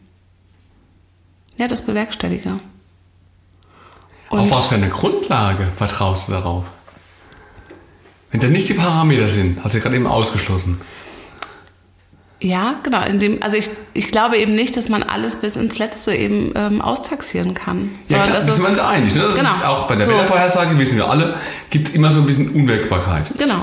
ja, 1.57 1.69
das 1.69 1.87
bewerkstellige. 1.87 2.61
Auf 4.29 4.51
was 4.51 4.67
für 4.67 4.75
eine 4.75 4.91
Grundlage 4.91 5.69
vertraust 5.77 6.29
du 6.29 6.33
darauf? 6.33 6.65
Wenn 8.31 8.41
das 8.41 8.51
nicht 8.51 8.69
die 8.69 8.75
Parameter 8.75 9.29
sind, 9.29 9.63
hast 9.65 9.73
du 9.73 9.79
ja 9.79 9.83
gerade 9.83 9.97
eben 9.97 10.07
ausgeschlossen. 10.07 10.81
Ja, 12.41 12.75
genau. 12.83 13.03
In 13.07 13.19
dem, 13.19 13.43
also 13.43 13.57
ich, 13.57 13.71
ich 13.95 14.09
glaube 14.09 14.37
eben 14.37 14.55
nicht, 14.55 14.77
dass 14.77 14.89
man 14.91 15.03
alles 15.03 15.37
bis 15.37 15.57
ins 15.57 15.79
Letzte 15.79 16.15
eben 16.15 16.53
ähm, 16.55 16.83
austaxieren 16.83 17.55
kann. 17.55 17.93
Ja, 18.09 18.19
klar, 18.25 18.35
dass 18.37 18.47
da 18.47 18.53
sind 18.53 18.63
wir 18.65 18.69
uns 18.71 18.79
einig. 18.79 19.15
Ne? 19.15 19.23
Das 19.23 19.37
Genau. 19.37 19.49
ist 19.51 19.65
auch 19.65 19.89
bei 19.89 19.97
der 19.97 20.05
So. 20.05 20.13
Wettervorhersage, 20.13 20.79
wissen 20.79 20.97
wir 20.97 21.09
alle, 21.09 21.37
gibt 21.71 21.89
es 21.89 21.95
immer 21.95 22.11
so 22.11 22.21
ein 22.21 22.27
bisschen 22.27 22.51
Unwägbarkeit. 22.51 23.31
Genau. 23.39 23.61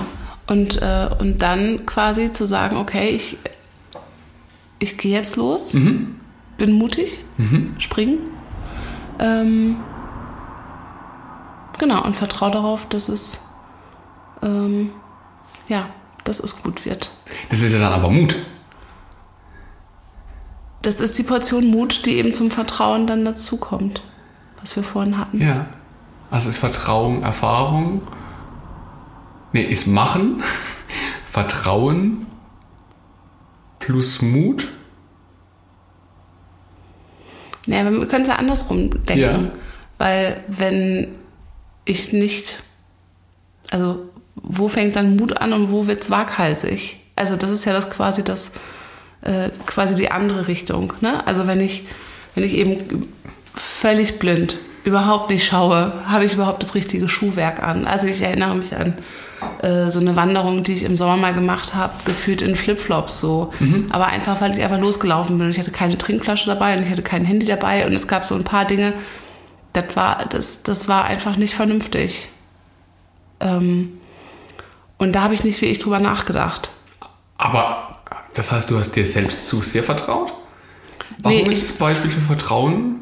Und, 0.47 0.81
äh, 0.81 1.07
und 1.19 1.41
dann 1.43 1.85
quasi 1.85 2.33
zu 2.33 2.45
sagen, 2.47 2.77
okay, 2.77 3.09
ich, 3.09 3.37
ich 4.79 4.97
gehe 4.97 5.13
jetzt 5.15 5.35
los, 5.35 5.73
Mhm. 5.75 6.15
bin 6.57 6.71
mutig, 6.73 7.19
springen. 7.77 8.17
Ähm, 9.19 9.77
genau, 11.79 12.03
und 12.03 12.15
vertraue 12.15 12.51
darauf, 12.51 12.89
dass 12.89 13.07
es, 13.07 13.39
ähm, 14.41 14.89
ja, 15.69 15.85
dass 16.23 16.39
es 16.39 16.61
gut 16.61 16.85
wird. 16.85 17.11
Das 17.49 17.61
ist 17.61 17.71
ja 17.71 17.79
dann 17.79 17.93
aber 17.93 18.09
Mut. 18.09 18.35
Das 20.83 20.99
ist 20.99 21.17
die 21.17 21.23
Portion 21.23 21.67
Mut, 21.67 22.05
die 22.05 22.17
eben 22.17 22.33
zum 22.33 22.51
Vertrauen 22.51 23.07
dann 23.07 23.25
dazukommt, 23.25 24.03
was 24.61 24.75
wir 24.75 24.83
vorhin 24.83 25.17
hatten. 25.17 25.41
Ja. 25.41 25.67
Also 26.29 26.49
ist 26.49 26.57
Vertrauen 26.57 27.23
Erfahrung. 27.23 28.01
Nee, 29.53 29.63
ist 29.63 29.87
Machen, 29.87 30.43
Vertrauen 31.31 32.25
plus 33.79 34.21
Mut. 34.21 34.67
Ja, 37.65 37.89
wir 37.89 38.07
können 38.07 38.23
es 38.23 38.27
ja 38.27 38.35
andersrum 38.35 38.89
denken. 39.05 39.21
Ja. 39.21 39.51
Weil 39.97 40.43
wenn 40.47 41.15
ich 41.85 42.11
nicht, 42.11 42.63
also 43.71 44.09
wo 44.35 44.67
fängt 44.67 44.95
dann 44.95 45.15
Mut 45.15 45.37
an 45.37 45.53
und 45.53 45.71
wo 45.71 45.87
wird's 45.87 46.09
waghalsig? 46.09 46.97
Also 47.15 47.35
das 47.35 47.51
ist 47.51 47.65
ja 47.65 47.73
das 47.73 47.89
quasi 47.89 48.23
das, 48.23 48.51
äh, 49.23 49.49
quasi 49.65 49.95
die 49.95 50.11
andere 50.11 50.47
Richtung. 50.47 50.93
Ne? 51.01 51.25
Also 51.25 51.47
wenn 51.47 51.61
ich, 51.61 51.85
wenn 52.35 52.43
ich 52.43 52.53
eben 52.53 53.07
völlig 53.53 54.19
blind 54.19 54.57
überhaupt 54.83 55.29
nicht 55.29 55.45
schaue, 55.45 55.93
habe 56.07 56.25
ich 56.25 56.33
überhaupt 56.33 56.61
das 56.61 56.75
richtige 56.75 57.07
Schuhwerk 57.07 57.63
an. 57.63 57.87
Also 57.87 58.07
ich 58.07 58.21
erinnere 58.21 58.55
mich 58.55 58.75
an 58.75 58.97
äh, 59.61 59.91
so 59.91 59.99
eine 59.99 60.15
Wanderung, 60.15 60.63
die 60.63 60.73
ich 60.73 60.83
im 60.83 60.95
Sommer 60.95 61.17
mal 61.17 61.33
gemacht 61.33 61.73
habe, 61.73 61.93
gefühlt 62.05 62.41
in 62.41 62.55
Flipflops 62.55 63.19
so. 63.19 63.53
Aber 63.91 64.07
einfach, 64.07 64.41
weil 64.41 64.51
ich 64.51 64.63
einfach 64.63 64.79
losgelaufen 64.79 65.37
bin. 65.37 65.49
Ich 65.49 65.59
hatte 65.59 65.71
keine 65.71 65.97
Trinkflasche 65.97 66.47
dabei 66.47 66.75
und 66.75 66.83
ich 66.83 66.89
hatte 66.89 67.01
kein 67.01 67.23
Handy 67.25 67.45
dabei 67.45 67.85
und 67.85 67.93
es 67.93 68.07
gab 68.07 68.25
so 68.25 68.35
ein 68.35 68.43
paar 68.43 68.65
Dinge, 68.65 68.93
das 69.71 69.95
war, 69.95 70.25
das, 70.29 70.63
das 70.63 70.87
war 70.87 71.05
einfach 71.05 71.37
nicht 71.37 71.55
vernünftig. 71.55 72.29
Ähm, 73.39 73.97
und 74.97 75.15
da 75.15 75.23
habe 75.23 75.33
ich 75.33 75.43
nicht 75.43 75.61
wirklich 75.61 75.79
drüber 75.79 75.99
nachgedacht. 75.99 76.71
Aber 77.37 77.92
das 78.33 78.51
heißt, 78.51 78.69
du 78.71 78.77
hast 78.77 78.95
dir 78.95 79.05
selbst 79.05 79.47
zu 79.47 79.61
sehr 79.61 79.83
vertraut? 79.83 80.33
Warum 81.19 81.37
Nee, 81.37 81.43
ist 81.43 81.69
das 81.69 81.77
Beispiel 81.77 82.11
für 82.11 82.21
Vertrauen? 82.21 83.01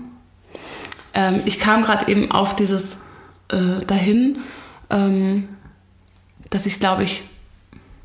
Ähm, 1.14 1.42
ich 1.46 1.60
kam 1.60 1.84
gerade 1.84 2.10
eben 2.12 2.32
auf 2.32 2.56
dieses 2.56 3.00
äh, 3.50 3.86
dahin, 3.86 4.40
ähm, 4.90 5.50
dass 6.50 6.66
ich, 6.66 6.80
glaube 6.80 7.04
ich, 7.04 7.24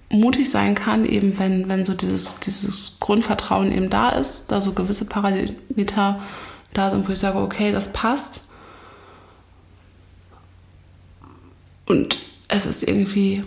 mutig 0.08 0.50
sein 0.50 0.74
kann, 0.74 1.04
eben 1.04 1.38
wenn, 1.38 1.68
wenn 1.68 1.84
so 1.84 1.94
dieses, 1.94 2.38
dieses 2.40 2.98
Grundvertrauen 3.00 3.72
eben 3.72 3.90
da 3.90 4.10
ist, 4.10 4.52
da 4.52 4.60
so 4.60 4.72
gewisse 4.72 5.04
Parameter 5.04 6.20
da 6.72 6.90
sind, 6.90 7.08
wo 7.08 7.12
ich 7.12 7.18
sage, 7.18 7.38
okay, 7.38 7.72
das 7.72 7.92
passt. 7.92 8.50
Und 11.86 12.18
es 12.48 12.66
ist 12.66 12.82
irgendwie 12.82 13.44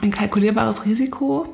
ein 0.00 0.10
kalkulierbares 0.10 0.84
Risiko. 0.84 1.48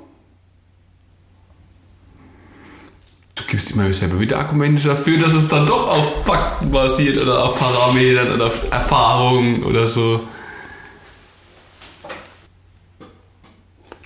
Du 3.35 3.42
gibst 3.44 3.73
immer 3.73 3.92
selber 3.92 4.20
wieder 4.20 4.38
Argumente 4.38 4.87
dafür, 4.87 5.18
dass 5.18 5.33
es 5.33 5.49
dann 5.49 5.66
doch 5.66 5.88
auf 5.88 6.25
Fakten 6.25 6.70
basiert 6.70 7.18
oder 7.18 7.42
auf 7.44 7.59
Parametern 7.59 8.33
oder 8.33 8.47
auf 8.47 8.70
Erfahrungen 8.70 9.64
oder 9.64 9.88
so. 9.88 10.20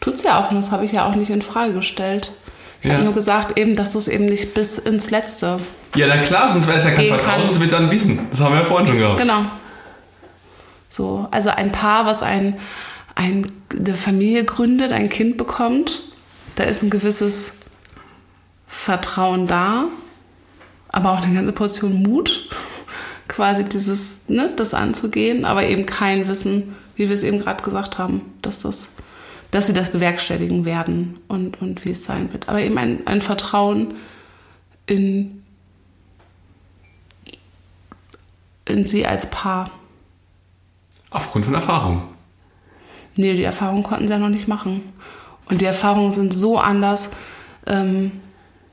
Tut's 0.00 0.22
ja 0.22 0.40
auch, 0.40 0.50
und 0.50 0.56
das 0.56 0.70
habe 0.70 0.84
ich 0.84 0.92
ja 0.92 1.06
auch 1.06 1.14
nicht 1.14 1.30
in 1.30 1.42
Frage 1.42 1.74
gestellt. 1.74 2.32
Ich 2.80 2.86
Ja. 2.86 2.94
habe 2.94 3.04
nur 3.04 3.12
gesagt, 3.12 3.58
eben, 3.58 3.76
dass 3.76 3.92
du 3.92 3.98
es 3.98 4.08
eben 4.08 4.26
nicht 4.26 4.54
bis 4.54 4.78
ins 4.78 5.10
Letzte. 5.10 5.58
Ja, 5.94 6.06
na 6.06 6.16
klar, 6.18 6.50
sonst 6.50 6.66
wäre 6.66 6.78
es 6.78 6.84
ja 6.84 6.92
kein 6.92 7.08
Vertrauen, 7.08 7.42
sonst 7.42 7.60
wird 7.60 7.70
es 7.72 7.76
ein 7.78 7.90
Wissen. 7.90 8.20
Das 8.30 8.40
haben 8.40 8.54
wir 8.54 8.60
ja 8.60 8.64
vorhin 8.64 8.86
schon 8.86 8.98
gehabt. 8.98 9.18
Genau. 9.18 9.44
So, 10.88 11.28
also 11.30 11.50
ein 11.50 11.72
Paar, 11.72 12.06
was 12.06 12.22
ein, 12.22 12.58
ein, 13.14 13.50
eine 13.78 13.94
Familie 13.94 14.44
gründet, 14.44 14.92
ein 14.92 15.10
Kind 15.10 15.36
bekommt, 15.36 16.02
da 16.56 16.64
ist 16.64 16.82
ein 16.82 16.88
gewisses 16.90 17.57
Vertrauen 18.68 19.46
da, 19.46 19.86
aber 20.90 21.12
auch 21.12 21.22
eine 21.22 21.34
ganze 21.34 21.52
Portion 21.52 22.02
Mut, 22.02 22.48
quasi 23.26 23.64
dieses, 23.64 24.20
ne, 24.28 24.52
das 24.54 24.74
anzugehen, 24.74 25.44
aber 25.44 25.66
eben 25.66 25.86
kein 25.86 26.28
Wissen, 26.28 26.76
wie 26.94 27.08
wir 27.08 27.14
es 27.14 27.22
eben 27.22 27.38
gerade 27.38 27.64
gesagt 27.64 27.98
haben, 27.98 28.20
dass 28.42 28.60
das, 28.60 28.90
dass 29.50 29.66
sie 29.66 29.72
das 29.72 29.90
bewerkstelligen 29.90 30.64
werden 30.64 31.18
und, 31.28 31.60
und 31.60 31.84
wie 31.84 31.92
es 31.92 32.04
sein 32.04 32.32
wird. 32.32 32.48
Aber 32.48 32.60
eben 32.60 32.76
ein, 32.76 33.06
ein 33.06 33.22
Vertrauen 33.22 33.94
in, 34.86 35.42
in 38.64 38.84
sie 38.84 39.06
als 39.06 39.30
Paar. 39.30 39.70
Aufgrund 41.10 41.46
von 41.46 41.54
Erfahrung. 41.54 42.02
Nee, 43.16 43.34
die 43.34 43.44
Erfahrungen 43.44 43.82
konnten 43.82 44.06
sie 44.06 44.12
ja 44.12 44.18
noch 44.18 44.28
nicht 44.28 44.48
machen. 44.48 44.92
Und 45.46 45.60
die 45.60 45.64
Erfahrungen 45.64 46.12
sind 46.12 46.34
so 46.34 46.58
anders. 46.58 47.10
Ähm, 47.66 48.20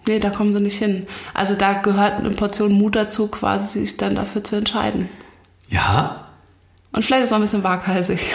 nee, 0.08 0.20
da 0.20 0.30
kommen 0.30 0.54
sie 0.54 0.60
nicht 0.60 0.78
hin. 0.78 1.08
Also 1.34 1.56
da 1.56 1.74
gehört 1.74 2.20
eine 2.20 2.32
Portion 2.32 2.74
Mut 2.74 2.96
dazu, 2.96 3.28
quasi 3.28 3.80
sich 3.80 3.98
dann 3.98 4.16
dafür 4.16 4.44
zu 4.44 4.56
entscheiden. 4.56 5.10
Ja, 5.70 6.28
Und 6.92 7.04
vielleicht 7.04 7.24
ist 7.24 7.30
es 7.30 7.34
auch 7.34 7.38
ein 7.38 7.42
bisschen 7.42 7.64
waghalsig. 7.64 8.34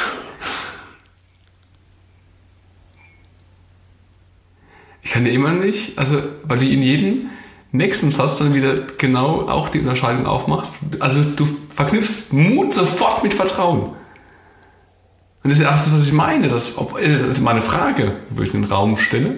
ich 5.03 5.11
kann 5.11 5.25
dir 5.25 5.33
immer 5.33 5.53
nicht, 5.53 5.99
also 5.99 6.23
weil 6.45 6.59
du 6.59 6.67
in 6.67 6.83
jedem 6.83 7.31
nächsten 7.73 8.11
Satz 8.11 8.39
dann 8.39 8.55
wieder 8.55 8.75
genau 8.99 9.49
auch 9.49 9.69
die 9.69 9.81
Unterscheidung 9.81 10.27
aufmachst. 10.27 10.73
Also 10.99 11.23
du 11.23 11.47
verknüpfst 11.75 12.33
Mut 12.33 12.75
sofort 12.75 13.23
mit 13.23 13.35
Vertrauen. 13.35 13.95
Und 15.43 15.51
das 15.51 15.53
ist 15.55 15.65
ja 15.65 15.71
auch 15.71 15.79
das, 15.79 15.93
was 15.93 16.07
ich 16.07 16.13
meine. 16.13 16.49
Das 16.49 16.77
ob, 16.77 16.99
ist 16.99 17.41
meine 17.41 17.63
Frage, 17.63 18.17
wo 18.31 18.43
ich 18.43 18.53
in 18.53 18.63
den 18.63 18.71
Raum 18.71 18.97
stelle. 18.97 19.37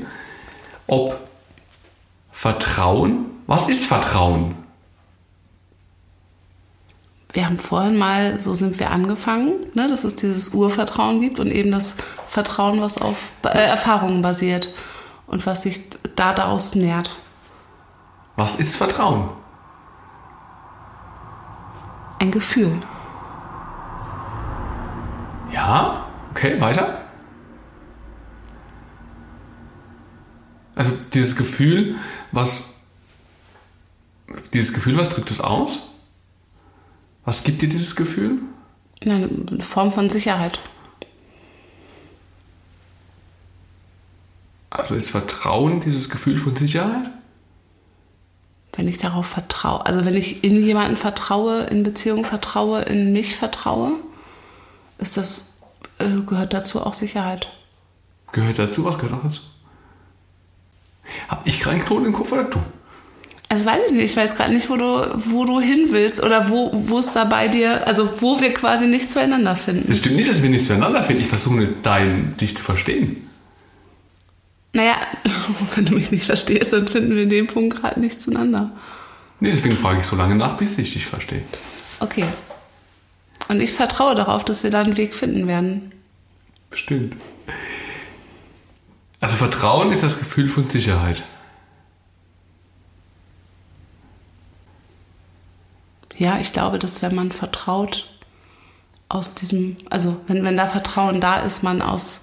Ob 0.86 1.18
Vertrauen, 2.42 3.26
was 3.46 3.68
ist 3.68 3.86
Vertrauen? 3.86 4.56
Wir 7.32 7.46
haben 7.46 7.56
vorhin 7.56 7.96
mal, 7.96 8.40
so 8.40 8.52
sind 8.52 8.80
wir 8.80 8.90
angefangen, 8.90 9.52
ne, 9.74 9.86
dass 9.86 10.02
es 10.02 10.16
dieses 10.16 10.48
Urvertrauen 10.48 11.20
gibt 11.20 11.38
und 11.38 11.52
eben 11.52 11.70
das 11.70 11.94
Vertrauen, 12.26 12.80
was 12.80 12.98
auf 12.98 13.30
äh, 13.44 13.48
Erfahrungen 13.50 14.22
basiert 14.22 14.74
und 15.28 15.46
was 15.46 15.62
sich 15.62 15.88
da 16.16 16.32
daraus 16.32 16.74
nährt. 16.74 17.14
Was 18.34 18.56
ist 18.56 18.74
Vertrauen? 18.74 19.28
Ein 22.18 22.32
Gefühl. 22.32 22.72
Ja, 25.52 26.06
okay, 26.32 26.60
weiter. 26.60 27.01
Also 30.82 30.98
dieses 31.14 31.36
Gefühl, 31.36 31.94
was 32.32 32.74
dieses 34.52 34.72
Gefühl, 34.72 34.96
was 34.96 35.10
drückt 35.10 35.30
es 35.30 35.40
aus? 35.40 35.78
Was 37.24 37.44
gibt 37.44 37.62
dir 37.62 37.68
dieses 37.68 37.94
Gefühl? 37.94 38.40
Eine 39.00 39.28
Form 39.60 39.92
von 39.92 40.10
Sicherheit. 40.10 40.58
Also 44.70 44.96
ist 44.96 45.10
Vertrauen 45.10 45.78
dieses 45.78 46.10
Gefühl 46.10 46.36
von 46.36 46.56
Sicherheit? 46.56 47.12
wenn 48.74 48.88
ich 48.88 48.96
darauf 48.96 49.26
vertraue, 49.26 49.84
also 49.84 50.06
wenn 50.06 50.16
ich 50.16 50.42
in 50.42 50.64
jemanden 50.64 50.96
vertraue, 50.96 51.64
in 51.64 51.82
Beziehungen 51.82 52.24
vertraue, 52.24 52.80
in 52.80 53.12
mich 53.12 53.36
vertraue, 53.36 53.92
ist 54.96 55.18
das, 55.18 55.58
äh, 55.98 56.08
gehört 56.26 56.54
dazu 56.54 56.80
auch 56.80 56.94
Sicherheit. 56.94 57.52
Gehört 58.32 58.58
dazu? 58.58 58.86
Was 58.86 58.96
gehört 58.96 59.12
auch 59.12 59.24
dazu? 59.24 59.42
Hab 61.28 61.46
ich 61.46 61.60
gerade 61.60 61.76
einen 61.76 61.84
Knoten 61.84 62.06
im 62.06 62.12
Kopf 62.12 62.32
oder 62.32 62.44
du? 62.44 62.60
Also 63.48 63.66
weiß 63.66 63.82
ich 63.88 63.92
nicht, 63.92 64.04
ich 64.04 64.16
weiß 64.16 64.36
gerade 64.36 64.52
nicht, 64.54 64.70
wo 64.70 64.76
du, 64.76 65.12
wo 65.26 65.44
du 65.44 65.60
hin 65.60 65.88
willst 65.90 66.22
oder 66.22 66.48
wo, 66.48 66.70
wo 66.72 67.00
es 67.00 67.12
da 67.12 67.24
bei 67.24 67.48
dir, 67.48 67.86
also 67.86 68.08
wo 68.20 68.40
wir 68.40 68.54
quasi 68.54 68.86
nicht 68.86 69.10
zueinander 69.10 69.56
finden. 69.56 69.90
Es 69.90 69.98
stimmt 69.98 70.16
nicht, 70.16 70.30
dass 70.30 70.42
wir 70.42 70.48
nicht 70.48 70.66
zueinander 70.66 71.02
finden. 71.02 71.20
Ich 71.20 71.28
versuche 71.28 71.56
nur 71.56 71.68
dein, 71.82 72.34
dich 72.40 72.56
zu 72.56 72.64
verstehen. 72.64 73.28
Naja, 74.72 74.94
wenn 75.74 75.84
du 75.84 75.92
mich 75.92 76.10
nicht 76.10 76.24
verstehst, 76.24 76.72
dann 76.72 76.88
finden 76.88 77.14
wir 77.14 77.24
in 77.24 77.28
dem 77.28 77.46
Punkt 77.46 77.78
gerade 77.78 78.00
nicht 78.00 78.22
zueinander. 78.22 78.70
Nee, 79.40 79.50
deswegen 79.50 79.76
frage 79.76 80.00
ich 80.00 80.06
so 80.06 80.16
lange 80.16 80.34
nach, 80.34 80.56
bis 80.56 80.78
ich 80.78 80.94
dich 80.94 81.04
verstehe. 81.04 81.42
Okay. 82.00 82.24
Und 83.48 83.60
ich 83.60 83.72
vertraue 83.72 84.14
darauf, 84.14 84.44
dass 84.44 84.62
wir 84.62 84.70
da 84.70 84.80
einen 84.80 84.96
Weg 84.96 85.14
finden 85.14 85.46
werden. 85.46 85.92
Bestimmt. 86.70 87.16
Also 89.22 89.36
Vertrauen 89.36 89.92
ist 89.92 90.02
das 90.02 90.18
Gefühl 90.18 90.48
von 90.48 90.68
Sicherheit. 90.68 91.22
Ja, 96.18 96.40
ich 96.40 96.52
glaube, 96.52 96.80
dass 96.80 97.02
wenn 97.02 97.14
man 97.14 97.30
vertraut, 97.30 98.10
aus 99.08 99.36
diesem, 99.36 99.76
also 99.90 100.20
wenn, 100.26 100.42
wenn 100.42 100.56
da 100.56 100.66
Vertrauen 100.66 101.20
da 101.20 101.36
ist, 101.36 101.62
man 101.62 101.82
aus, 101.82 102.22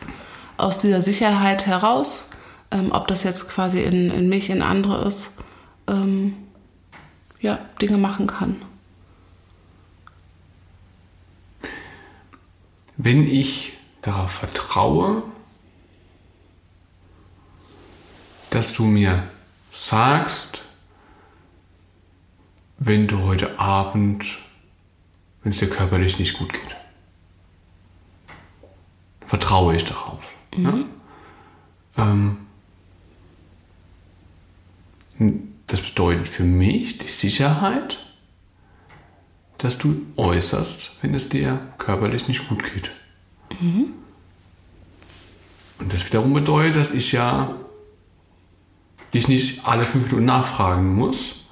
aus 0.57 0.77
dieser 0.77 0.99
Sicherheit 0.99 1.65
heraus, 1.65 2.25
ähm, 2.69 2.91
ob 2.91 3.07
das 3.07 3.23
jetzt 3.23 3.47
quasi 3.49 3.81
in, 3.81 4.11
in 4.11 4.27
mich, 4.27 4.49
in 4.49 4.61
andere 4.61 5.05
ist, 5.05 5.37
ähm, 5.87 6.35
ja, 7.39 7.59
Dinge 7.81 7.97
machen 7.97 8.27
kann. 8.27 8.61
Wenn 12.97 13.25
ich 13.25 13.71
darauf 14.01 14.31
vertraue, 14.31 15.23
dass 18.49 18.73
du 18.73 18.83
mir 18.85 19.23
sagst, 19.71 20.61
wenn 22.77 23.07
du 23.07 23.23
heute 23.23 23.59
Abend, 23.59 24.25
wenn 25.43 25.51
es 25.51 25.59
dir 25.59 25.69
körperlich 25.69 26.17
nicht 26.19 26.37
gut 26.37 26.53
geht, 26.53 26.75
vertraue 29.27 29.75
ich 29.75 29.85
darauf. 29.85 30.23
Ja? 30.55 30.85
Ähm, 31.97 32.37
das 35.67 35.81
bedeutet 35.81 36.27
für 36.27 36.43
mich 36.43 36.97
die 36.97 37.09
Sicherheit, 37.09 37.99
dass 39.57 39.77
du 39.77 40.05
äußerst, 40.15 40.91
wenn 41.01 41.13
es 41.13 41.29
dir 41.29 41.59
körperlich 41.77 42.27
nicht 42.27 42.47
gut 42.47 42.63
geht. 42.63 42.91
Und 45.79 45.93
das 45.93 46.05
wiederum 46.05 46.33
bedeutet, 46.33 46.77
dass 46.77 46.91
ich 46.91 47.11
ja 47.11 47.55
dich 49.13 49.27
nicht 49.27 49.65
alle 49.67 49.85
fünf 49.85 50.05
Minuten 50.05 50.25
nachfragen 50.25 50.95
muss, 50.95 51.45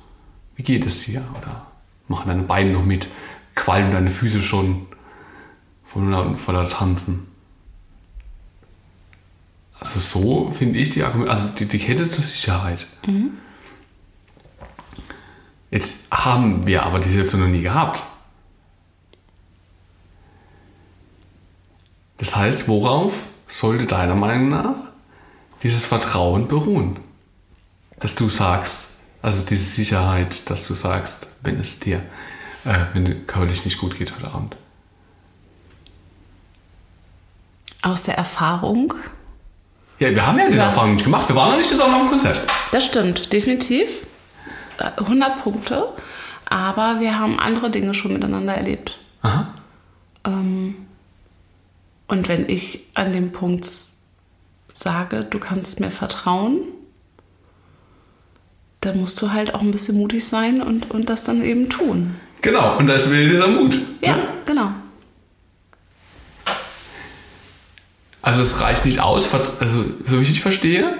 wie 0.55 0.63
geht 0.63 0.85
es 0.85 1.05
dir? 1.05 1.23
Oder 1.39 1.67
machen 2.07 2.27
deine 2.27 2.43
Beine 2.43 2.71
noch 2.71 2.85
mit? 2.85 3.07
Qualmen 3.55 3.91
deine 3.91 4.11
Füße 4.11 4.41
schon 4.43 4.87
voller, 5.85 6.35
voller 6.37 6.69
Tanzen? 6.69 7.27
Also 9.79 9.99
so 9.99 10.51
finde 10.51 10.79
ich 10.79 10.89
die 10.91 11.03
Argumente, 11.03 11.31
also 11.31 11.47
die, 11.47 11.65
die 11.65 11.79
Kette 11.79 12.09
zur 12.09 12.23
Sicherheit. 12.23 12.87
Jetzt 15.69 15.97
haben 16.09 16.65
wir 16.65 16.83
aber 16.83 16.99
die 16.99 17.09
Situation 17.09 17.41
noch 17.41 17.47
nie 17.47 17.61
gehabt. 17.61 18.03
Das 22.17 22.35
heißt, 22.35 22.67
worauf 22.67 23.27
sollte 23.45 23.85
deiner 23.85 24.15
Meinung 24.15 24.49
nach 24.49 24.75
dieses 25.61 25.85
Vertrauen 25.85 26.47
beruhen? 26.47 26.99
Dass 27.99 28.15
du 28.15 28.29
sagst, 28.29 28.87
also 29.21 29.43
diese 29.43 29.65
Sicherheit, 29.65 30.49
dass 30.49 30.65
du 30.67 30.73
sagst, 30.75 31.27
wenn 31.41 31.59
es 31.59 31.79
dir, 31.79 31.97
äh, 32.65 32.85
wenn 32.93 33.05
dir 33.05 33.15
körperlich 33.25 33.65
nicht 33.65 33.79
gut 33.79 33.97
geht 33.97 34.15
heute 34.15 34.27
Abend. 34.31 34.55
Aus 37.81 38.03
der 38.03 38.17
Erfahrung, 38.17 38.93
Ja, 39.99 40.11
wir 40.11 40.27
haben 40.27 40.37
ja 40.37 40.45
diese 40.47 40.59
Ja. 40.59 40.65
Erfahrung 40.67 40.93
nicht 40.93 41.05
gemacht. 41.05 41.27
Wir 41.27 41.35
waren 41.35 41.51
noch 41.51 41.57
nicht 41.57 41.69
zusammen 41.69 41.95
auf 41.95 42.01
dem 42.01 42.09
Konzert. 42.09 42.39
das 42.71 42.85
stimmt, 42.85 43.33
definitiv, 43.33 44.05
äh, 44.77 44.91
100 45.01 45.41
Punkte, 45.41 45.91
aber 46.45 46.99
wir 46.99 47.17
haben 47.17 47.39
andere 47.39 47.71
Dinge 47.71 47.93
schon 47.95 48.13
miteinander 48.13 48.53
erlebt. 48.53 48.99
Aha. 49.23 49.47
Ähm, 50.23 50.75
und 52.07 52.27
wenn 52.27 52.47
ich 52.47 52.85
an 52.93 53.11
dem 53.11 53.31
Punkt 53.31 53.67
sage, 54.75 55.23
du 55.23 55.39
kannst 55.39 55.79
mir 55.79 55.89
vertrauen, 55.89 56.59
da 58.87 58.93
musst 58.93 59.21
du 59.21 59.33
halt 59.33 59.53
auch 59.53 59.61
ein 59.61 59.71
bisschen 59.71 59.97
mutig 59.97 60.25
sein 60.25 60.61
und, 60.61 60.91
und 60.91 61.09
das 61.09 61.23
dann 61.23 61.43
eben 61.43 61.67
tun. 61.69 62.15
Genau, 62.41 62.77
und 62.77 62.87
das 62.87 63.09
will 63.09 63.29
dieser 63.29 63.47
Mut. 63.47 63.77
Ja, 64.01 64.15
ne? 64.15 64.23
genau. 64.45 64.71
Also 68.21 68.41
es 68.41 68.61
reicht 68.61 68.85
nicht 68.85 69.01
aus, 69.01 69.27
also 69.59 69.85
so 70.07 70.21
wie 70.21 70.23
ich 70.23 70.41
verstehe, 70.41 70.97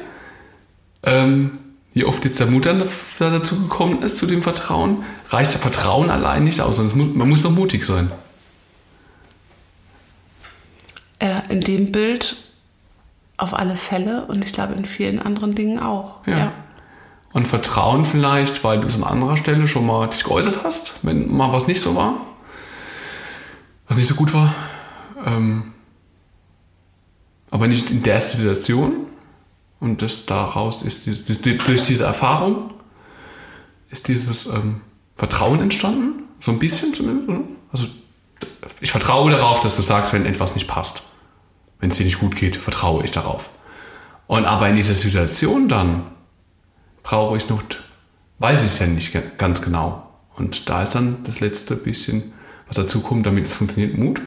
ähm, 1.03 1.57
wie 1.93 2.03
oft 2.03 2.25
jetzt 2.25 2.41
der 2.41 2.47
Mut 2.47 2.65
dann 2.65 2.83
dazu 3.19 3.61
gekommen 3.61 4.01
ist, 4.03 4.17
zu 4.17 4.25
dem 4.25 4.43
Vertrauen, 4.43 5.03
reicht 5.29 5.53
der 5.53 5.61
Vertrauen 5.61 6.09
allein 6.09 6.43
nicht 6.43 6.59
aus. 6.59 6.79
Muss, 6.79 6.93
man 6.93 7.29
muss 7.29 7.43
noch 7.43 7.51
mutig 7.51 7.85
sein. 7.85 8.11
Äh, 11.19 11.41
in 11.49 11.61
dem 11.61 11.93
Bild 11.93 12.35
auf 13.37 13.53
alle 13.53 13.77
Fälle 13.77 14.25
und 14.25 14.43
ich 14.43 14.51
glaube 14.51 14.73
in 14.73 14.85
vielen 14.85 15.19
anderen 15.19 15.55
Dingen 15.55 15.79
auch. 15.79 16.25
Ja. 16.27 16.37
ja. 16.37 16.53
Und 17.37 17.47
Vertrauen 17.47 18.03
vielleicht, 18.03 18.63
weil 18.63 18.79
du 18.79 18.87
es 18.87 18.95
an 18.95 19.03
anderer 19.03 19.37
Stelle 19.37 19.67
schon 19.67 19.85
mal 19.85 20.07
dich 20.07 20.23
geäußert 20.23 20.63
hast, 20.63 20.95
wenn 21.03 21.31
mal 21.31 21.53
was 21.53 21.67
nicht 21.67 21.79
so 21.79 21.95
war, 21.95 22.25
was 23.87 23.95
nicht 23.95 24.07
so 24.07 24.15
gut 24.15 24.33
war. 24.33 24.55
Ähm, 25.23 25.71
aber 27.51 27.67
nicht 27.67 27.91
in 27.91 28.01
der 28.01 28.21
Situation. 28.21 29.05
Und 29.79 30.01
das 30.01 30.25
daraus 30.25 30.81
ist 30.81 31.05
dieses, 31.05 31.25
durch 31.39 31.83
diese 31.83 32.05
Erfahrung 32.05 32.73
ist 33.91 34.07
dieses 34.07 34.47
ähm, 34.47 34.81
Vertrauen 35.15 35.61
entstanden. 35.61 36.23
So 36.39 36.51
ein 36.51 36.57
bisschen 36.57 36.91
zumindest. 36.95 37.29
Also 37.71 37.85
ich 38.81 38.89
vertraue 38.89 39.29
darauf, 39.29 39.59
dass 39.59 39.75
du 39.75 39.83
sagst, 39.83 40.11
wenn 40.11 40.25
etwas 40.25 40.55
nicht 40.55 40.67
passt. 40.67 41.03
Wenn 41.79 41.91
es 41.91 41.97
dir 41.97 42.05
nicht 42.05 42.19
gut 42.19 42.35
geht, 42.35 42.55
vertraue 42.55 43.03
ich 43.03 43.11
darauf. 43.11 43.47
Und 44.25 44.45
aber 44.45 44.69
in 44.69 44.75
dieser 44.75 44.95
Situation 44.95 45.69
dann 45.69 46.16
brauche 47.07 47.37
ich 47.37 47.47
noch, 47.47 47.63
weiß 48.39 48.65
ich 48.65 48.67
es 48.67 48.79
ja 48.79 48.87
nicht 48.87 49.37
ganz 49.37 49.61
genau. 49.61 50.11
Und 50.35 50.67
da 50.67 50.83
ist 50.83 50.93
dann 50.93 51.23
das 51.23 51.39
letzte 51.39 51.77
bisschen, 51.77 52.33
was 52.67 52.75
dazu 52.75 52.99
kommt, 52.99 53.25
damit 53.25 53.45
es 53.45 53.53
funktioniert, 53.53 53.97
Mut. 53.97 54.21